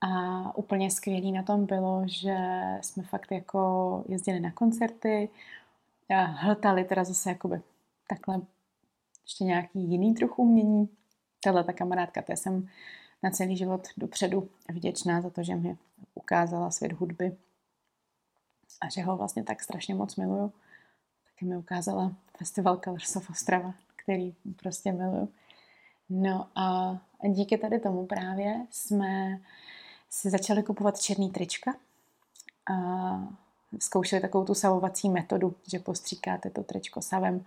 A 0.00 0.56
úplně 0.56 0.90
skvělý 0.90 1.32
na 1.32 1.42
tom 1.42 1.66
bylo, 1.66 2.02
že 2.06 2.36
jsme 2.80 3.02
fakt 3.02 3.32
jako 3.32 4.04
jezdili 4.08 4.40
na 4.40 4.50
koncerty, 4.52 5.28
a 6.10 6.24
hltali 6.24 6.84
teda 6.84 7.04
zase 7.04 7.30
jakoby 7.30 7.60
takhle 8.08 8.40
ještě 9.24 9.44
nějaký 9.44 9.90
jiný 9.90 10.14
druh 10.14 10.38
umění. 10.38 10.88
Tahle 11.44 11.64
ta 11.64 11.72
kamarádka, 11.72 12.22
té 12.22 12.36
jsem 12.36 12.68
na 13.22 13.30
celý 13.30 13.56
život 13.56 13.88
dopředu 13.96 14.48
vděčná 14.70 15.20
za 15.20 15.30
to, 15.30 15.42
že 15.42 15.54
mi 15.54 15.76
ukázala 16.14 16.70
svět 16.70 16.92
hudby 16.92 17.36
a 18.80 18.88
že 18.88 19.02
ho 19.02 19.16
vlastně 19.16 19.44
tak 19.44 19.62
strašně 19.62 19.94
moc 19.94 20.16
miluju. 20.16 20.52
Taky 21.24 21.44
mi 21.44 21.56
ukázala 21.56 22.12
festival 22.36 22.76
Colors 22.84 23.16
of 23.16 23.30
Ostrava, 23.30 23.74
který 23.96 24.34
prostě 24.56 24.92
miluju. 24.92 25.28
No 26.10 26.48
a 26.54 26.98
díky 27.28 27.58
tady 27.58 27.78
tomu 27.78 28.06
právě 28.06 28.66
jsme 28.70 29.40
si 30.10 30.30
začali 30.30 30.62
kupovat 30.62 31.00
černý 31.00 31.30
trička 31.30 31.74
a 32.70 32.74
zkoušeli 33.80 34.22
takovou 34.22 34.44
tu 34.44 34.54
savovací 34.54 35.08
metodu, 35.08 35.54
že 35.66 35.78
postříkáte 35.78 36.50
to 36.50 36.62
tričko 36.62 37.02
savem 37.02 37.44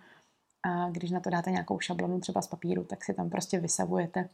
a 0.63 0.89
když 0.89 1.11
na 1.11 1.19
to 1.19 1.29
dáte 1.29 1.51
nějakou 1.51 1.79
šablonu 1.79 2.19
třeba 2.19 2.41
z 2.41 2.47
papíru, 2.47 2.83
tak 2.83 3.03
si 3.03 3.13
tam 3.13 3.29
prostě 3.29 3.59
vysavujete 3.59 4.29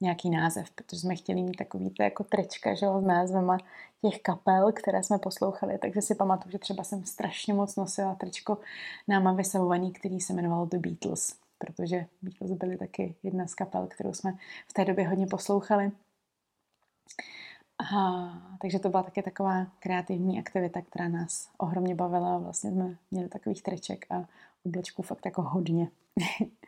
nějaký 0.00 0.30
název, 0.30 0.70
protože 0.70 1.00
jsme 1.00 1.16
chtěli 1.16 1.42
mít 1.42 1.56
takový 1.56 1.90
to 1.90 2.02
jako 2.02 2.24
trička, 2.24 2.74
že 2.74 2.86
jo, 2.86 3.00
s 3.00 3.04
názvema 3.04 3.58
těch 4.02 4.22
kapel, 4.22 4.72
které 4.72 5.02
jsme 5.02 5.18
poslouchali, 5.18 5.78
takže 5.78 6.02
si 6.02 6.14
pamatuju, 6.14 6.52
že 6.52 6.58
třeba 6.58 6.84
jsem 6.84 7.04
strašně 7.04 7.54
moc 7.54 7.76
nosila 7.76 8.14
tričko 8.14 8.58
náma 9.08 9.32
vysavovaný, 9.32 9.92
který 9.92 10.20
se 10.20 10.32
jmenoval 10.32 10.66
The 10.66 10.78
Beatles, 10.78 11.36
protože 11.58 12.06
Beatles 12.22 12.52
byly 12.52 12.76
taky 12.76 13.14
jedna 13.22 13.46
z 13.46 13.54
kapel, 13.54 13.86
kterou 13.86 14.12
jsme 14.12 14.32
v 14.68 14.72
té 14.72 14.84
době 14.84 15.08
hodně 15.08 15.26
poslouchali. 15.26 15.92
A, 17.82 18.32
takže 18.60 18.78
to 18.78 18.88
byla 18.88 19.02
taky 19.02 19.22
taková 19.22 19.66
kreativní 19.78 20.38
aktivita, 20.38 20.80
která 20.82 21.08
nás 21.08 21.50
ohromně 21.58 21.94
bavila. 21.94 22.38
Vlastně 22.38 22.70
jsme 22.70 22.96
měli 23.10 23.28
takových 23.28 23.62
triček 23.62 24.06
a 24.10 24.24
oblečků 24.66 25.02
fakt 25.02 25.24
jako 25.24 25.42
hodně. 25.42 25.88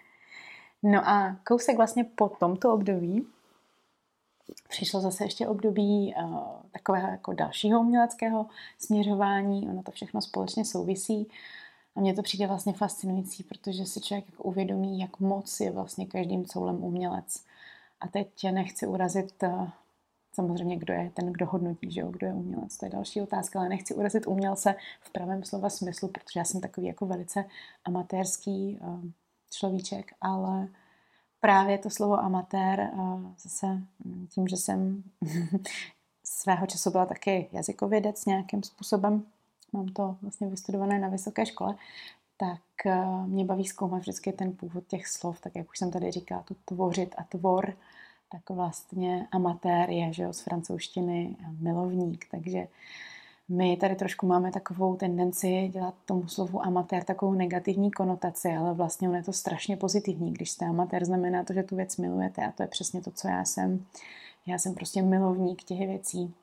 no 0.82 1.08
a 1.08 1.36
kousek 1.44 1.76
vlastně 1.76 2.04
po 2.04 2.28
tomto 2.28 2.74
období 2.74 3.26
přišlo 4.68 5.00
zase 5.00 5.24
ještě 5.24 5.48
období 5.48 6.14
uh, 6.16 6.38
takového 6.72 7.08
jako 7.08 7.32
dalšího 7.32 7.80
uměleckého 7.80 8.46
směřování. 8.78 9.68
Ono 9.68 9.82
to 9.82 9.92
všechno 9.92 10.20
společně 10.20 10.64
souvisí. 10.64 11.28
A 11.96 12.00
mně 12.00 12.14
to 12.14 12.22
přijde 12.22 12.46
vlastně 12.46 12.72
fascinující, 12.72 13.42
protože 13.42 13.86
si 13.86 14.00
člověk 14.00 14.30
jako 14.30 14.42
uvědomí, 14.42 15.00
jak 15.00 15.20
moc 15.20 15.60
je 15.60 15.70
vlastně 15.70 16.06
každým 16.06 16.44
coulem 16.44 16.84
umělec. 16.84 17.44
A 18.00 18.08
teď 18.08 18.28
nechci 18.50 18.86
urazit 18.86 19.42
uh, 19.42 19.68
Samozřejmě, 20.34 20.76
kdo 20.76 20.94
je 20.94 21.10
ten, 21.14 21.32
kdo 21.32 21.46
hodnotí, 21.46 21.90
že 21.92 22.00
jo, 22.00 22.08
kdo 22.10 22.26
je 22.26 22.32
umělec, 22.32 22.76
to 22.76 22.86
je 22.86 22.90
další 22.90 23.20
otázka, 23.20 23.58
ale 23.58 23.68
nechci 23.68 23.94
urazit 23.94 24.26
umělce 24.26 24.74
v 25.00 25.10
pravém 25.10 25.44
slova 25.44 25.70
smyslu, 25.70 26.08
protože 26.08 26.40
já 26.40 26.44
jsem 26.44 26.60
takový 26.60 26.86
jako 26.86 27.06
velice 27.06 27.44
amatérský 27.84 28.78
uh, 28.80 29.04
človíček, 29.50 30.12
ale 30.20 30.68
právě 31.40 31.78
to 31.78 31.90
slovo 31.90 32.20
amatér, 32.20 32.90
zase 33.38 33.66
hm, 34.04 34.26
tím, 34.30 34.48
že 34.48 34.56
jsem 34.56 35.02
svého 36.24 36.66
času 36.66 36.90
byla 36.90 37.06
taky 37.06 37.48
jazykovědec 37.52 38.24
nějakým 38.24 38.62
způsobem, 38.62 39.22
mám 39.72 39.88
to 39.88 40.16
vlastně 40.22 40.46
vystudované 40.46 40.98
na 40.98 41.08
vysoké 41.08 41.46
škole, 41.46 41.74
tak 42.36 42.60
eh, 42.86 43.04
mě 43.26 43.44
baví 43.44 43.64
zkoumat 43.64 44.00
vždycky 44.00 44.32
ten 44.32 44.52
původ 44.52 44.86
těch 44.86 45.06
slov, 45.06 45.40
tak 45.40 45.56
jak 45.56 45.70
už 45.70 45.78
jsem 45.78 45.90
tady 45.90 46.10
říkala, 46.10 46.42
to 46.42 46.54
tvořit 46.64 47.14
a 47.18 47.24
tvor, 47.24 47.76
tak 48.34 48.56
vlastně 48.56 49.28
amatér 49.32 49.90
je, 49.90 50.12
že 50.12 50.22
jo, 50.22 50.32
z 50.32 50.40
francouzštiny 50.40 51.36
milovník, 51.60 52.26
takže 52.30 52.68
my 53.48 53.76
tady 53.76 53.96
trošku 53.96 54.26
máme 54.26 54.52
takovou 54.52 54.96
tendenci 54.96 55.68
dělat 55.72 55.94
tomu 56.04 56.28
slovu 56.28 56.64
amatér 56.64 57.04
takovou 57.04 57.34
negativní 57.34 57.90
konotaci, 57.90 58.48
ale 58.48 58.74
vlastně 58.74 59.08
on 59.08 59.14
je 59.14 59.22
to 59.22 59.32
strašně 59.32 59.76
pozitivní. 59.76 60.32
Když 60.32 60.50
jste 60.50 60.66
amatér, 60.66 61.04
znamená 61.04 61.44
to, 61.44 61.52
že 61.52 61.62
tu 61.62 61.76
věc 61.76 61.96
milujete 61.96 62.46
a 62.46 62.52
to 62.52 62.62
je 62.62 62.66
přesně 62.66 63.00
to, 63.00 63.10
co 63.10 63.28
já 63.28 63.44
jsem. 63.44 63.86
Já 64.46 64.58
jsem 64.58 64.74
prostě 64.74 65.02
milovník 65.02 65.62
těch 65.62 65.78
věcí, 65.78 66.34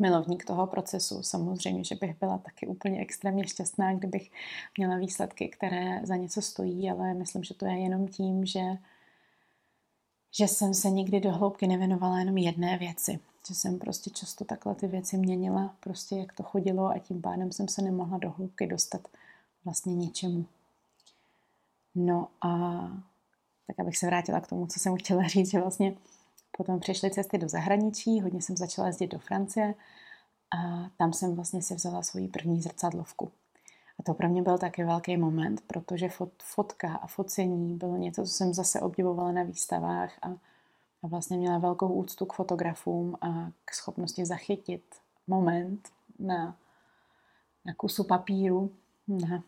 milovník 0.00 0.44
toho 0.44 0.66
procesu. 0.66 1.22
Samozřejmě, 1.22 1.84
že 1.84 1.94
bych 1.94 2.18
byla 2.20 2.38
taky 2.38 2.66
úplně 2.66 3.00
extrémně 3.00 3.46
šťastná, 3.46 3.94
kdybych 3.94 4.30
měla 4.78 4.96
výsledky, 4.96 5.48
které 5.48 6.00
za 6.02 6.16
něco 6.16 6.42
stojí, 6.42 6.90
ale 6.90 7.14
myslím, 7.14 7.44
že 7.44 7.54
to 7.54 7.66
je 7.66 7.78
jenom 7.78 8.08
tím, 8.08 8.46
že, 8.46 8.78
že 10.30 10.48
jsem 10.48 10.74
se 10.74 10.90
nikdy 10.90 11.20
do 11.20 11.32
hloubky 11.32 11.66
nevěnovala 11.66 12.18
jenom 12.18 12.36
jedné 12.36 12.78
věci. 12.78 13.20
Že 13.48 13.54
jsem 13.54 13.78
prostě 13.78 14.10
často 14.10 14.44
takhle 14.44 14.74
ty 14.74 14.86
věci 14.86 15.18
měnila, 15.18 15.74
prostě 15.80 16.16
jak 16.16 16.32
to 16.32 16.42
chodilo 16.42 16.88
a 16.88 16.98
tím 16.98 17.22
pádem 17.22 17.52
jsem 17.52 17.68
se 17.68 17.82
nemohla 17.82 18.18
do 18.18 18.30
hloubky 18.30 18.66
dostat 18.66 19.08
vlastně 19.64 19.94
něčemu. 19.94 20.46
No 21.94 22.28
a 22.40 22.50
tak 23.66 23.80
abych 23.80 23.96
se 23.96 24.06
vrátila 24.06 24.40
k 24.40 24.46
tomu, 24.46 24.66
co 24.66 24.80
jsem 24.80 24.96
chtěla 24.96 25.22
říct, 25.28 25.50
že 25.50 25.60
vlastně 25.60 25.96
Potom 26.58 26.80
přišly 26.80 27.10
cesty 27.10 27.38
do 27.38 27.48
zahraničí, 27.48 28.20
hodně 28.20 28.42
jsem 28.42 28.56
začala 28.56 28.86
jezdit 28.86 29.06
do 29.06 29.18
Francie 29.18 29.74
a 30.56 30.90
tam 30.96 31.12
jsem 31.12 31.34
vlastně 31.34 31.62
si 31.62 31.74
vzala 31.74 32.02
svoji 32.02 32.28
první 32.28 32.62
zrcadlovku. 32.62 33.32
A 33.98 34.02
to 34.02 34.14
pro 34.14 34.28
mě 34.28 34.42
byl 34.42 34.58
taky 34.58 34.84
velký 34.84 35.16
moment, 35.16 35.60
protože 35.66 36.08
fot, 36.08 36.32
fotka 36.42 36.94
a 36.94 37.06
focení 37.06 37.74
bylo 37.74 37.96
něco, 37.96 38.22
co 38.22 38.28
jsem 38.28 38.54
zase 38.54 38.80
obdivovala 38.80 39.32
na 39.32 39.42
výstavách 39.42 40.12
a, 40.22 40.28
a 41.02 41.06
vlastně 41.06 41.36
měla 41.36 41.58
velkou 41.58 41.88
úctu 41.88 42.26
k 42.26 42.32
fotografům 42.32 43.16
a 43.20 43.50
k 43.64 43.74
schopnosti 43.74 44.26
zachytit 44.26 44.82
moment 45.26 45.88
na, 46.18 46.56
na 47.64 47.74
kusu 47.74 48.04
papíru, 48.04 48.72
na 49.08 49.42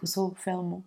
kusu 0.00 0.30
filmu. 0.30 0.84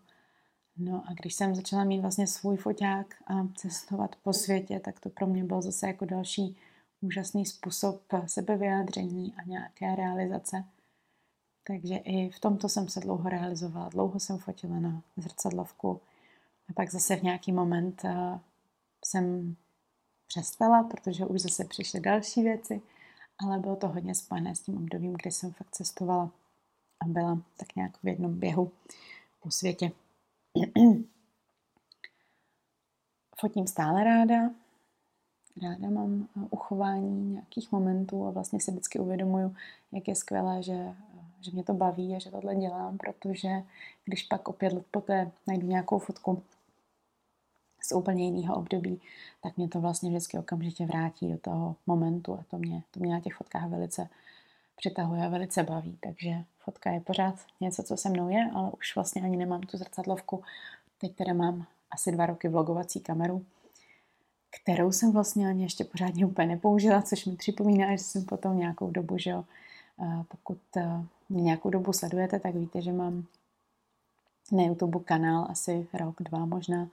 No 0.77 1.03
a 1.07 1.13
když 1.13 1.35
jsem 1.35 1.55
začala 1.55 1.83
mít 1.83 2.01
vlastně 2.01 2.27
svůj 2.27 2.57
foťák 2.57 3.15
a 3.27 3.47
cestovat 3.55 4.15
po 4.15 4.33
světě, 4.33 4.79
tak 4.79 4.99
to 4.99 5.09
pro 5.09 5.27
mě 5.27 5.43
byl 5.43 5.61
zase 5.61 5.87
jako 5.87 6.05
další 6.05 6.57
úžasný 7.01 7.45
způsob 7.45 8.01
sebevyjádření 8.25 9.35
a 9.35 9.43
nějaké 9.43 9.95
realizace. 9.95 10.63
Takže 11.67 11.95
i 11.95 12.29
v 12.29 12.39
tomto 12.39 12.69
jsem 12.69 12.89
se 12.89 12.99
dlouho 12.99 13.29
realizovala. 13.29 13.89
Dlouho 13.89 14.19
jsem 14.19 14.37
fotila 14.37 14.79
na 14.79 15.01
zrcadlovku. 15.17 16.01
A 16.69 16.73
pak 16.73 16.91
zase 16.91 17.15
v 17.15 17.23
nějaký 17.23 17.51
moment 17.51 18.05
eh, 18.05 18.39
jsem 19.05 19.55
přestala, 20.27 20.83
protože 20.83 21.25
už 21.25 21.41
zase 21.41 21.65
přišly 21.65 21.99
další 21.99 22.43
věci, 22.43 22.81
ale 23.39 23.59
bylo 23.59 23.75
to 23.75 23.87
hodně 23.87 24.15
spojené 24.15 24.55
s 24.55 24.61
tím 24.61 24.77
obdobím, 24.77 25.13
kdy 25.13 25.31
jsem 25.31 25.53
fakt 25.53 25.71
cestovala 25.71 26.31
a 26.99 27.05
byla 27.05 27.41
tak 27.57 27.75
nějak 27.75 28.03
v 28.03 28.07
jednom 28.07 28.39
běhu 28.39 28.71
po 29.39 29.51
světě. 29.51 29.91
Fotím 33.39 33.67
stále 33.67 34.03
ráda. 34.03 34.49
Ráda 35.61 35.89
mám 35.89 36.27
eh, 36.37 36.47
uchování 36.49 37.31
nějakých 37.31 37.71
momentů 37.71 38.25
a 38.25 38.31
vlastně 38.31 38.59
si 38.59 38.71
vždycky 38.71 38.99
uvědomuju, 38.99 39.55
jak 39.91 40.07
je 40.07 40.15
skvělé, 40.15 40.63
že, 40.63 40.95
že 41.43 41.51
mě 41.51 41.63
to 41.63 41.73
baví 41.73 42.15
a 42.15 42.19
že 42.19 42.31
tohle 42.31 42.55
dělám, 42.55 42.97
protože 42.97 43.49
když 44.05 44.23
pak 44.23 44.47
o 44.47 44.53
pět 44.53 44.73
let 44.73 44.85
poté 44.91 45.31
najdu 45.47 45.67
nějakou 45.67 45.99
fotku 45.99 46.43
z 47.81 47.91
úplně 47.91 48.25
jiného 48.25 48.55
období, 48.55 49.01
tak 49.41 49.57
mě 49.57 49.67
to 49.67 49.81
vlastně 49.81 50.09
vždycky 50.09 50.37
okamžitě 50.37 50.85
vrátí 50.85 51.31
do 51.31 51.37
toho 51.37 51.75
momentu 51.87 52.33
a 52.33 52.43
to 52.49 52.57
mě, 52.57 52.83
to 52.91 52.99
mě 52.99 53.13
na 53.13 53.19
těch 53.19 53.33
fotkách 53.33 53.69
velice 53.69 54.09
přitahuje 54.75 55.25
a 55.25 55.29
velice 55.29 55.63
baví. 55.63 55.97
Takže 56.01 56.43
fotka 56.59 56.91
je 56.91 56.99
pořád 56.99 57.35
něco, 57.61 57.83
co 57.83 57.97
se 57.97 58.09
mnou 58.09 58.29
je, 58.29 58.49
ale 58.53 58.71
už 58.71 58.95
vlastně 58.95 59.21
ani 59.21 59.37
nemám 59.37 59.61
tu 59.61 59.77
zrcadlovku. 59.77 60.43
Teď 60.97 61.15
teda 61.15 61.33
mám 61.33 61.65
asi 61.91 62.11
dva 62.11 62.25
roky 62.25 62.47
vlogovací 62.47 62.99
kameru, 62.99 63.45
kterou 64.61 64.91
jsem 64.91 65.11
vlastně 65.11 65.47
ani 65.47 65.63
ještě 65.63 65.83
pořádně 65.83 66.25
úplně 66.25 66.47
nepoužila, 66.47 67.01
což 67.01 67.25
mi 67.25 67.35
připomíná, 67.35 67.95
že 67.95 68.03
jsem 68.03 68.25
potom 68.25 68.57
nějakou 68.57 68.91
dobu, 68.91 69.17
že 69.17 69.29
jo, 69.29 69.45
pokud 70.27 70.59
mě 71.29 71.41
nějakou 71.41 71.69
dobu 71.69 71.93
sledujete, 71.93 72.39
tak 72.39 72.55
víte, 72.55 72.81
že 72.81 72.91
mám 72.91 73.25
na 74.51 74.63
YouTube 74.63 74.99
kanál 74.99 75.47
asi 75.49 75.87
rok, 75.93 76.15
dva 76.19 76.45
možná, 76.45 76.87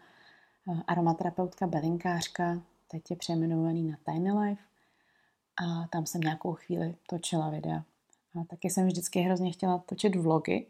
aromaterapeutka 0.87 1.67
Belinkářka, 1.67 2.61
teď 2.91 3.11
je 3.11 3.17
přejmenovaný 3.17 3.91
na 3.91 3.97
Tiny 4.05 4.33
Life. 4.33 4.63
A 5.57 5.87
tam 5.87 6.07
jsem 6.07 6.21
nějakou 6.21 6.53
chvíli 6.55 6.95
točila 7.09 7.51
videa. 7.51 7.85
A 8.41 8.45
taky 8.45 8.71
jsem 8.71 8.87
vždycky 8.87 9.21
hrozně 9.21 9.53
chtěla 9.53 9.79
točit 9.79 10.17
vlogy, 10.17 10.67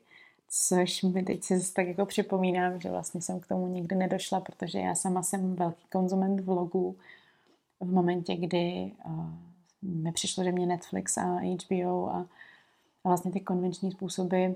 což 0.49 1.03
mi 1.03 1.23
teď 1.23 1.45
si 1.45 1.73
tak 1.75 1.87
jako 1.87 2.07
připomínám, 2.07 2.81
že 2.81 2.91
vlastně 2.91 3.23
jsem 3.23 3.41
k 3.41 3.47
tomu 3.47 3.67
nikdy 3.67 3.97
nedošla, 3.97 4.41
protože 4.41 4.79
já 4.79 4.95
sama 4.95 5.23
jsem 5.23 5.57
velký 5.57 5.87
konzument 5.93 6.41
vlogů. 6.41 6.97
V 7.81 7.93
momentě, 7.93 8.37
kdy 8.37 8.93
uh, 9.05 9.31
mi 9.83 10.13
přišlo, 10.13 10.45
že 10.45 10.53
mě 10.53 10.67
Netflix 10.67 11.19
a 11.19 11.25
HBO 11.25 12.09
a, 12.09 12.27
a 13.05 13.09
vlastně 13.09 13.33
ty 13.33 13.41
konvenční 13.41 13.93
způsoby 13.93 14.47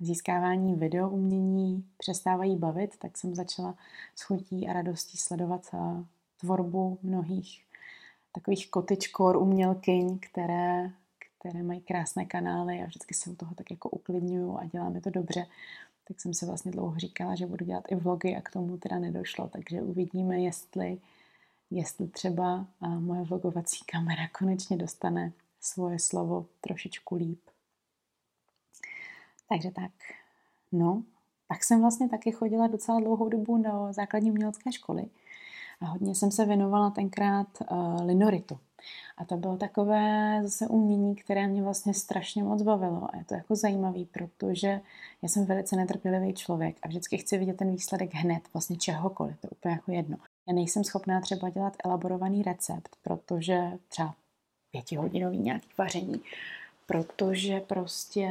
získávání 0.00 0.74
video 0.74 1.10
umění 1.10 1.84
přestávají 1.98 2.56
bavit, 2.56 2.96
tak 2.98 3.18
jsem 3.18 3.34
začala 3.34 3.74
s 4.14 4.22
chutí 4.22 4.68
a 4.68 4.72
radostí 4.72 5.18
sledovat 5.18 5.66
uh, 5.72 6.02
tvorbu 6.40 6.98
mnohých 7.02 7.64
takových 8.32 8.70
kotičkor 8.70 9.36
umělkyň, 9.36 10.18
které 10.18 10.90
které 11.44 11.62
mají 11.62 11.80
krásné 11.80 12.24
kanály 12.24 12.82
a 12.82 12.86
vždycky 12.86 13.14
se 13.14 13.30
u 13.30 13.34
toho 13.34 13.54
tak 13.54 13.70
jako 13.70 13.88
uklidňuju 13.88 14.58
a 14.58 14.64
děláme 14.64 15.00
to 15.00 15.10
dobře, 15.10 15.46
tak 16.08 16.20
jsem 16.20 16.34
se 16.34 16.46
vlastně 16.46 16.72
dlouho 16.72 16.98
říkala, 16.98 17.34
že 17.34 17.46
budu 17.46 17.64
dělat 17.64 17.84
i 17.88 17.94
vlogy 17.94 18.36
a 18.36 18.40
k 18.40 18.50
tomu 18.50 18.78
teda 18.78 18.98
nedošlo, 18.98 19.48
takže 19.48 19.82
uvidíme, 19.82 20.40
jestli, 20.40 20.98
jestli 21.74 22.08
třeba 22.08 22.66
moje 22.98 23.22
vlogovací 23.22 23.84
kamera 23.92 24.28
konečně 24.28 24.76
dostane 24.76 25.32
svoje 25.60 25.98
slovo 25.98 26.46
trošičku 26.60 27.14
líp. 27.14 27.40
Takže 29.48 29.70
tak, 29.70 29.92
no, 30.72 31.02
pak 31.48 31.64
jsem 31.64 31.80
vlastně 31.80 32.08
taky 32.08 32.32
chodila 32.32 32.66
docela 32.66 33.00
dlouhou 33.00 33.28
dobu 33.28 33.62
do 33.62 33.88
základní 33.90 34.30
umělecké 34.30 34.72
školy 34.72 35.06
a 35.80 35.86
hodně 35.86 36.14
jsem 36.14 36.30
se 36.30 36.44
věnovala 36.44 36.90
tenkrát 36.90 37.46
uh, 37.70 38.06
linoritu. 38.06 38.58
A 39.16 39.24
to 39.24 39.36
bylo 39.36 39.56
takové 39.56 40.38
zase 40.42 40.68
umění, 40.68 41.16
které 41.16 41.46
mě 41.46 41.62
vlastně 41.62 41.94
strašně 41.94 42.44
moc 42.44 42.62
bavilo. 42.62 43.14
A 43.14 43.16
je 43.16 43.24
to 43.24 43.34
jako 43.34 43.56
zajímavý, 43.56 44.04
protože 44.04 44.80
já 45.22 45.28
jsem 45.28 45.46
velice 45.46 45.76
netrpělivý 45.76 46.34
člověk 46.34 46.76
a 46.82 46.88
vždycky 46.88 47.18
chci 47.18 47.38
vidět 47.38 47.56
ten 47.56 47.70
výsledek 47.70 48.14
hned, 48.14 48.42
vlastně 48.52 48.76
čehokoliv, 48.76 49.40
to 49.40 49.46
je 49.46 49.50
úplně 49.50 49.74
jako 49.74 49.92
jedno. 49.92 50.16
Já 50.48 50.54
nejsem 50.54 50.84
schopná 50.84 51.20
třeba 51.20 51.48
dělat 51.50 51.76
elaborovaný 51.84 52.42
recept, 52.42 52.96
protože 53.02 53.70
třeba 53.88 54.14
pětihodinový 54.70 55.38
nějaký 55.38 55.68
vaření, 55.78 56.20
protože 56.86 57.60
prostě 57.60 58.28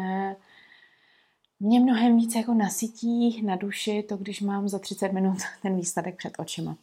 mě 1.60 1.80
mnohem 1.80 2.17
víc 2.17 2.36
jako 2.36 2.54
nasytí 2.54 3.41
na 3.41 3.56
duši 3.56 4.04
to, 4.04 4.17
když 4.17 4.41
mám 4.41 4.69
za 4.69 4.80
30 4.80 5.12
minut 5.12 5.38
ten 5.62 5.76
výsledek 5.76 6.15
před 6.17 6.34
očima. 6.38 6.78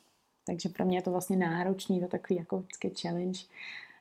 Takže 0.46 0.68
pro 0.68 0.84
mě 0.84 0.98
je 0.98 1.02
to 1.02 1.10
vlastně 1.10 1.36
náročný, 1.36 2.00
to 2.00 2.06
takový 2.06 2.38
jako 2.38 2.58
vždycky 2.58 2.92
challenge. 3.00 3.40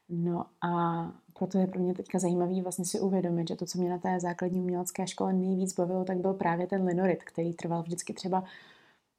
No 0.09 0.45
a 0.61 1.03
proto 1.33 1.57
je 1.57 1.67
pro 1.67 1.79
mě 1.79 1.93
teďka 1.93 2.19
zajímavý 2.19 2.61
vlastně 2.61 2.85
si 2.85 2.99
uvědomit, 2.99 3.47
že 3.47 3.55
to, 3.55 3.65
co 3.65 3.79
mě 3.79 3.89
na 3.89 3.97
té 3.97 4.19
základní 4.19 4.59
umělecké 4.59 5.07
škole 5.07 5.33
nejvíc 5.33 5.73
bavilo, 5.73 6.05
tak 6.05 6.17
byl 6.17 6.33
právě 6.33 6.67
ten 6.67 6.85
linorit, 6.85 7.23
který 7.23 7.53
trval 7.53 7.83
vždycky 7.83 8.13
třeba 8.13 8.43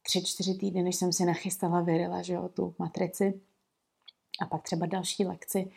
tři, 0.03 0.23
čtyři 0.25 0.55
týdny, 0.55 0.83
než 0.83 0.97
jsem 0.97 1.13
si 1.13 1.25
nachystala, 1.25 1.81
vyrila, 1.81 2.23
že 2.23 2.35
jo, 2.35 2.49
tu 2.49 2.75
matrici. 2.79 3.41
A 4.41 4.47
pak 4.47 4.63
třeba 4.63 4.87
další 4.87 5.25
lekci, 5.25 5.71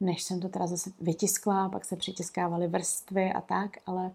než 0.00 0.22
jsem 0.22 0.40
to 0.40 0.48
teda 0.48 0.66
zase 0.66 0.90
vytiskla, 1.00 1.68
pak 1.68 1.84
se 1.84 1.96
přitiskávaly 1.96 2.68
vrstvy 2.68 3.32
a 3.32 3.40
tak, 3.40 3.76
ale, 3.86 4.12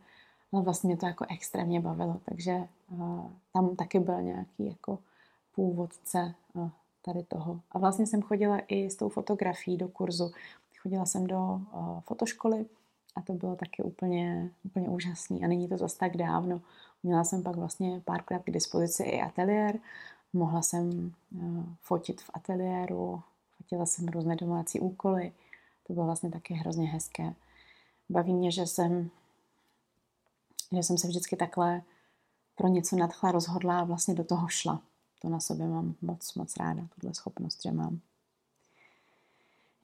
ale 0.51 0.61
vlastně 0.61 0.87
mě 0.87 0.97
to 0.97 1.05
jako 1.05 1.25
extrémně 1.29 1.79
bavilo, 1.79 2.21
takže 2.25 2.67
uh, 2.91 3.25
tam 3.53 3.75
taky 3.75 3.99
byl 3.99 4.21
nějaký 4.21 4.65
jako 4.65 4.99
původce 5.55 6.33
uh, 6.53 6.69
tady 7.01 7.23
toho. 7.23 7.61
A 7.71 7.79
vlastně 7.79 8.07
jsem 8.07 8.21
chodila 8.21 8.59
i 8.67 8.89
s 8.89 8.95
tou 8.95 9.09
fotografií 9.09 9.77
do 9.77 9.87
kurzu. 9.87 10.31
Chodila 10.77 11.05
jsem 11.05 11.27
do 11.27 11.39
uh, 11.39 11.99
fotoškoly 11.99 12.65
a 13.15 13.21
to 13.21 13.33
bylo 13.33 13.55
taky 13.55 13.83
úplně, 13.83 14.51
úplně 14.63 14.89
úžasný. 14.89 15.43
A 15.43 15.47
není 15.47 15.67
to 15.67 15.77
zase 15.77 15.97
tak 15.97 16.17
dávno. 16.17 16.61
Měla 17.03 17.23
jsem 17.23 17.43
pak 17.43 17.55
vlastně 17.55 18.01
párkrát 18.05 18.39
k 18.39 18.51
dispozici 18.51 19.03
i 19.03 19.21
ateliér 19.21 19.79
Mohla 20.33 20.61
jsem 20.61 21.13
fotit 21.81 22.21
v 22.21 22.29
ateliéru, 22.33 23.21
fotila 23.57 23.85
jsem 23.85 24.07
různé 24.07 24.35
domácí 24.35 24.79
úkoly. 24.79 25.33
To 25.87 25.93
bylo 25.93 26.05
vlastně 26.05 26.31
taky 26.31 26.53
hrozně 26.53 26.87
hezké. 26.87 27.33
Baví 28.09 28.33
mě, 28.33 28.51
že 28.51 28.67
jsem, 28.67 29.09
že 30.71 30.83
jsem 30.83 30.97
se 30.97 31.07
vždycky 31.07 31.35
takhle 31.35 31.81
pro 32.55 32.67
něco 32.67 32.95
nadchla, 32.95 33.31
rozhodla 33.31 33.79
a 33.79 33.83
vlastně 33.83 34.13
do 34.13 34.23
toho 34.23 34.47
šla. 34.47 34.81
To 35.21 35.29
na 35.29 35.39
sobě 35.39 35.67
mám 35.67 35.95
moc, 36.01 36.33
moc 36.33 36.57
ráda, 36.57 36.87
tuhle 36.99 37.13
schopnost, 37.13 37.63
že 37.63 37.71
mám. 37.71 37.99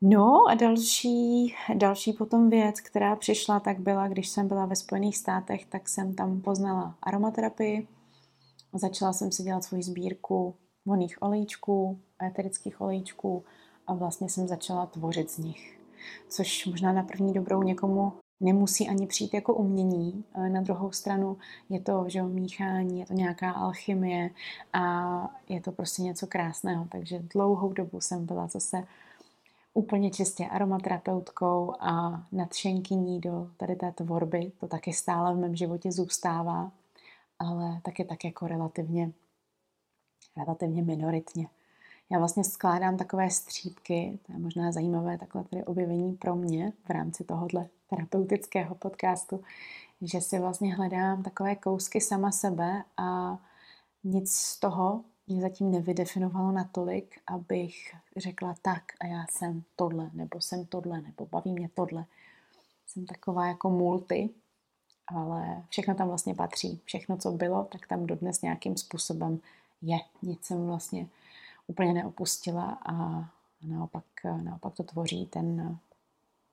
No 0.02 0.48
a 0.50 0.56
další, 0.56 1.56
další 1.76 2.14
potom 2.14 2.50
věc, 2.50 2.82
která 2.82 3.16
přišla, 3.16 3.60
tak 3.60 3.80
byla, 3.80 4.08
když 4.08 4.30
jsem 4.30 4.48
byla 4.48 4.66
ve 4.66 4.76
Spojených 4.76 5.18
státech, 5.18 5.66
tak 5.66 5.90
jsem 5.90 6.16
tam 6.16 6.42
poznala 6.42 6.96
aromaterapii. 7.02 7.88
Začala 8.74 9.14
jsem 9.14 9.32
si 9.32 9.44
dělat 9.44 9.64
svoji 9.64 9.84
sbírku 9.84 10.56
voných 10.86 11.22
olejčků, 11.22 12.00
eterických 12.24 12.82
olejčků 12.82 13.44
a 13.88 13.94
vlastně 13.94 14.30
jsem 14.30 14.48
začala 14.48 14.86
tvořit 14.86 15.32
z 15.32 15.38
nich. 15.38 15.80
Což 16.30 16.66
možná 16.66 16.94
na 16.94 17.04
první 17.04 17.34
dobrou 17.34 17.64
někomu 17.64 18.14
nemusí 18.40 18.90
ani 18.90 19.08
přijít 19.08 19.34
jako 19.34 19.54
umění. 19.54 20.24
Na 20.48 20.62
druhou 20.62 20.92
stranu 20.92 21.38
je 21.70 21.80
to 21.80 22.06
že 22.08 22.24
míchání, 22.24 23.00
je 23.00 23.06
to 23.06 23.14
nějaká 23.14 23.52
alchymie 23.52 24.30
a 24.74 25.36
je 25.50 25.62
to 25.62 25.72
prostě 25.72 26.02
něco 26.02 26.28
krásného. 26.28 26.88
Takže 26.92 27.20
dlouhou 27.34 27.74
dobu 27.74 28.02
jsem 28.02 28.26
byla 28.26 28.48
zase 28.48 28.84
úplně 29.80 30.12
čistě 30.12 30.48
aromaterapeutkou 30.48 31.74
a 31.80 32.24
nadšenkyní 32.32 33.20
do 33.20 33.48
tady 33.58 33.76
té 33.76 33.92
tvorby. 33.92 34.52
To 34.60 34.68
taky 34.68 34.94
stále 34.94 35.36
v 35.36 35.38
mém 35.38 35.56
životě 35.56 35.92
zůstává, 35.92 36.72
ale 37.40 37.82
taky 37.84 38.06
tak 38.06 38.26
jako 38.26 38.48
relativně, 38.48 39.12
relativně 40.38 40.84
minoritně. 40.84 41.48
Já 42.12 42.20
vlastně 42.20 42.44
skládám 42.44 42.98
takové 42.98 43.30
střípky, 43.30 44.20
to 44.26 44.32
je 44.34 44.40
možná 44.40 44.72
zajímavé 44.72 45.18
takhle 45.18 45.44
tady 45.44 45.64
objevení 45.64 46.14
pro 46.14 46.36
mě 46.36 46.74
v 46.86 46.90
rámci 46.90 47.24
tohohle 47.24 47.68
terapeutického 47.90 48.76
podcastu, 48.76 49.42
že 50.02 50.22
si 50.22 50.40
vlastně 50.40 50.76
hledám 50.76 51.24
takové 51.24 51.56
kousky 51.56 52.02
sama 52.02 52.32
sebe 52.32 52.84
a 52.98 53.40
nic 54.04 54.32
z 54.32 54.60
toho 54.60 55.04
mě 55.30 55.42
zatím 55.42 55.72
nevydefinovalo 55.72 56.52
natolik, 56.52 57.20
abych 57.28 57.96
řekla 58.18 58.56
tak 58.62 58.84
a 59.00 59.06
já 59.06 59.26
jsem 59.32 59.64
tohle, 59.76 60.10
nebo 60.14 60.42
jsem 60.42 60.66
tohle, 60.66 61.02
nebo 61.02 61.26
baví 61.26 61.52
mě 61.52 61.70
tohle. 61.74 62.06
Jsem 62.88 63.06
taková 63.06 63.48
jako 63.48 63.70
multi, 63.70 64.30
ale 65.08 65.64
všechno 65.70 65.96
tam 65.96 66.08
vlastně 66.08 66.36
patří. 66.36 66.82
Všechno, 66.86 67.18
co 67.18 67.32
bylo, 67.32 67.64
tak 67.64 67.88
tam 67.88 68.06
dodnes 68.06 68.42
nějakým 68.42 68.78
způsobem 68.78 69.40
je. 69.82 69.98
Nic 70.22 70.46
jsem 70.46 70.68
vlastně 70.68 71.08
úplně 71.68 71.94
neopustila 71.94 72.78
a 72.86 73.26
naopak, 73.62 74.04
naopak 74.42 74.74
to 74.74 74.84
tvoří 74.84 75.26
ten, 75.26 75.78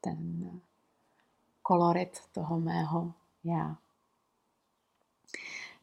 ten 0.01 0.51
kolorit 1.63 2.21
toho 2.33 2.61
mého 2.61 3.13
já. 3.45 3.77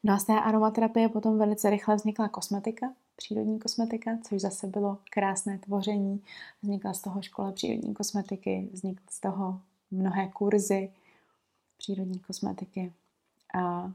No 0.03 0.13
a 0.13 0.17
z 0.17 0.23
té 0.23 0.33
aromaterapie 0.33 1.09
potom 1.09 1.37
velice 1.37 1.69
rychle 1.69 1.95
vznikla 1.95 2.29
kosmetika, 2.29 2.93
přírodní 3.15 3.59
kosmetika, 3.59 4.11
což 4.23 4.41
zase 4.41 4.67
bylo 4.67 4.97
krásné 5.09 5.57
tvoření. 5.57 6.23
Vznikla 6.61 6.93
z 6.93 7.01
toho 7.01 7.21
škola 7.21 7.51
přírodní 7.51 7.93
kosmetiky, 7.93 8.69
vznikly 8.73 9.05
z 9.09 9.19
toho 9.19 9.59
mnohé 9.91 10.27
kurzy 10.27 10.91
přírodní 11.77 12.19
kosmetiky. 12.19 12.93
A, 13.55 13.59
a 13.59 13.91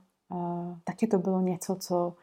taky 0.85 1.07
to 1.07 1.18
bylo 1.18 1.40
něco, 1.40 1.77
co, 1.77 2.14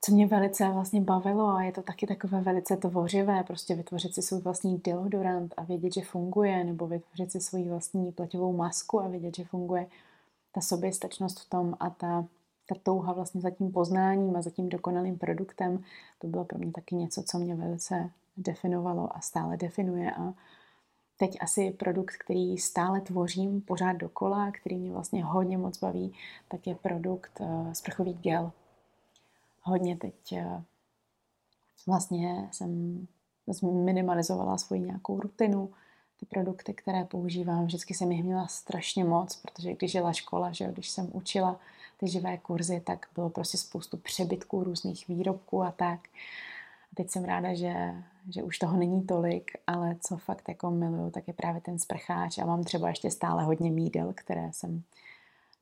co 0.00 0.12
mě 0.12 0.26
velice 0.26 0.68
vlastně 0.68 1.00
bavilo 1.00 1.48
a 1.48 1.62
je 1.62 1.72
to 1.72 1.82
taky 1.82 2.06
takové 2.06 2.40
velice 2.40 2.76
tvořivé, 2.76 3.44
prostě 3.44 3.74
vytvořit 3.74 4.14
si 4.14 4.22
svůj 4.22 4.40
vlastní 4.40 4.78
deodorant 4.78 5.54
a 5.56 5.62
vědět, 5.62 5.94
že 5.94 6.02
funguje, 6.02 6.64
nebo 6.64 6.86
vytvořit 6.86 7.32
si 7.32 7.40
svůj 7.40 7.62
vlastní 7.62 8.12
pleťovou 8.12 8.56
masku 8.56 9.00
a 9.00 9.08
vědět, 9.08 9.36
že 9.36 9.44
funguje. 9.44 9.86
Ta 10.52 10.60
soběstačnost 10.60 11.40
v 11.40 11.48
tom 11.48 11.76
a 11.80 11.90
ta 11.90 12.24
ta 12.66 12.74
touha 12.82 13.12
vlastně 13.12 13.40
za 13.40 13.50
tím 13.50 13.72
poznáním 13.72 14.36
a 14.36 14.42
za 14.42 14.50
tím 14.50 14.68
dokonalým 14.68 15.18
produktem, 15.18 15.84
to 16.18 16.26
bylo 16.26 16.44
pro 16.44 16.58
mě 16.58 16.72
taky 16.72 16.94
něco, 16.94 17.22
co 17.22 17.38
mě 17.38 17.54
velice 17.54 18.10
definovalo 18.36 19.16
a 19.16 19.20
stále 19.20 19.56
definuje. 19.56 20.12
A 20.14 20.34
teď 21.16 21.36
asi 21.40 21.70
produkt, 21.70 22.16
který 22.16 22.58
stále 22.58 23.00
tvořím 23.00 23.60
pořád 23.60 23.92
dokola, 23.92 24.50
který 24.50 24.76
mě 24.76 24.92
vlastně 24.92 25.24
hodně 25.24 25.58
moc 25.58 25.78
baví, 25.78 26.14
tak 26.48 26.66
je 26.66 26.74
produkt 26.74 27.40
uh, 27.40 27.72
sprchový 27.72 28.14
gel. 28.14 28.52
Hodně 29.62 29.96
teď 29.96 30.14
uh, 30.32 30.62
vlastně 31.86 32.48
jsem 32.52 33.06
minimalizovala 33.84 34.58
svoji 34.58 34.80
nějakou 34.80 35.20
rutinu, 35.20 35.70
ty 36.20 36.26
produkty, 36.26 36.74
které 36.74 37.04
používám, 37.04 37.66
vždycky 37.66 37.94
jsem 37.94 38.12
jich 38.12 38.24
měla 38.24 38.46
strašně 38.46 39.04
moc, 39.04 39.36
protože 39.36 39.74
když 39.74 39.94
jela 39.94 40.12
škola, 40.12 40.52
že 40.52 40.72
když 40.72 40.90
jsem 40.90 41.08
učila 41.12 41.60
ty 42.02 42.08
živé 42.08 42.38
kurzy, 42.38 42.80
tak 42.80 43.06
bylo 43.14 43.30
prostě 43.30 43.58
spoustu 43.58 43.96
přebytků 43.96 44.64
různých 44.64 45.08
výrobků 45.08 45.62
a 45.62 45.70
tak. 45.70 46.00
A 46.92 46.94
teď 46.94 47.10
jsem 47.10 47.24
ráda, 47.24 47.54
že, 47.54 47.94
že 48.30 48.42
už 48.42 48.58
toho 48.58 48.76
není 48.76 49.02
tolik, 49.02 49.50
ale 49.66 49.96
co 50.00 50.16
fakt 50.16 50.48
jako 50.48 50.70
miluju, 50.70 51.10
tak 51.10 51.28
je 51.28 51.34
právě 51.34 51.60
ten 51.60 51.78
sprcháč 51.78 52.38
a 52.38 52.46
mám 52.46 52.64
třeba 52.64 52.88
ještě 52.88 53.10
stále 53.10 53.44
hodně 53.44 53.70
mídel, 53.70 54.12
které 54.16 54.52
jsem 54.52 54.82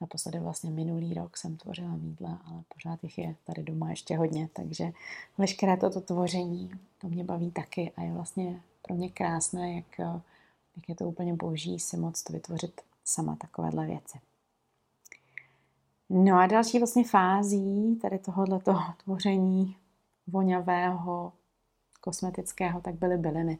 naposledy 0.01 0.39
vlastně 0.39 0.71
minulý 0.71 1.15
rok 1.15 1.37
jsem 1.37 1.57
tvořila 1.57 1.97
mídla, 1.97 2.43
ale 2.47 2.63
pořád 2.75 3.05
jich 3.05 3.19
je 3.19 3.37
tady 3.45 3.63
doma 3.63 3.91
ještě 3.91 4.17
hodně, 4.17 4.49
takže 4.53 4.93
veškeré 5.39 5.77
toto 5.77 6.01
tvoření, 6.01 6.71
to 6.99 7.09
mě 7.09 7.25
baví 7.25 7.51
taky 7.51 7.93
a 7.97 8.03
je 8.03 8.13
vlastně 8.13 8.61
pro 8.83 8.95
mě 8.95 9.11
krásné, 9.11 9.75
jak, 9.75 9.99
jak 10.77 10.89
je 10.89 10.95
to 10.95 11.05
úplně 11.09 11.35
boží 11.35 11.79
si 11.79 11.97
moc 11.97 12.29
vytvořit 12.29 12.81
sama 13.05 13.37
takovéhle 13.37 13.87
věci. 13.87 14.19
No 16.13 16.39
a 16.39 16.47
další 16.47 16.79
vlastně 16.79 17.05
fází 17.05 17.97
tady 18.03 18.19
tohohle 18.19 18.61
tvoření 19.05 19.77
voňavého, 20.27 21.33
kosmetického, 22.01 22.81
tak 22.81 22.95
byly 22.95 23.19
byliny. 23.19 23.59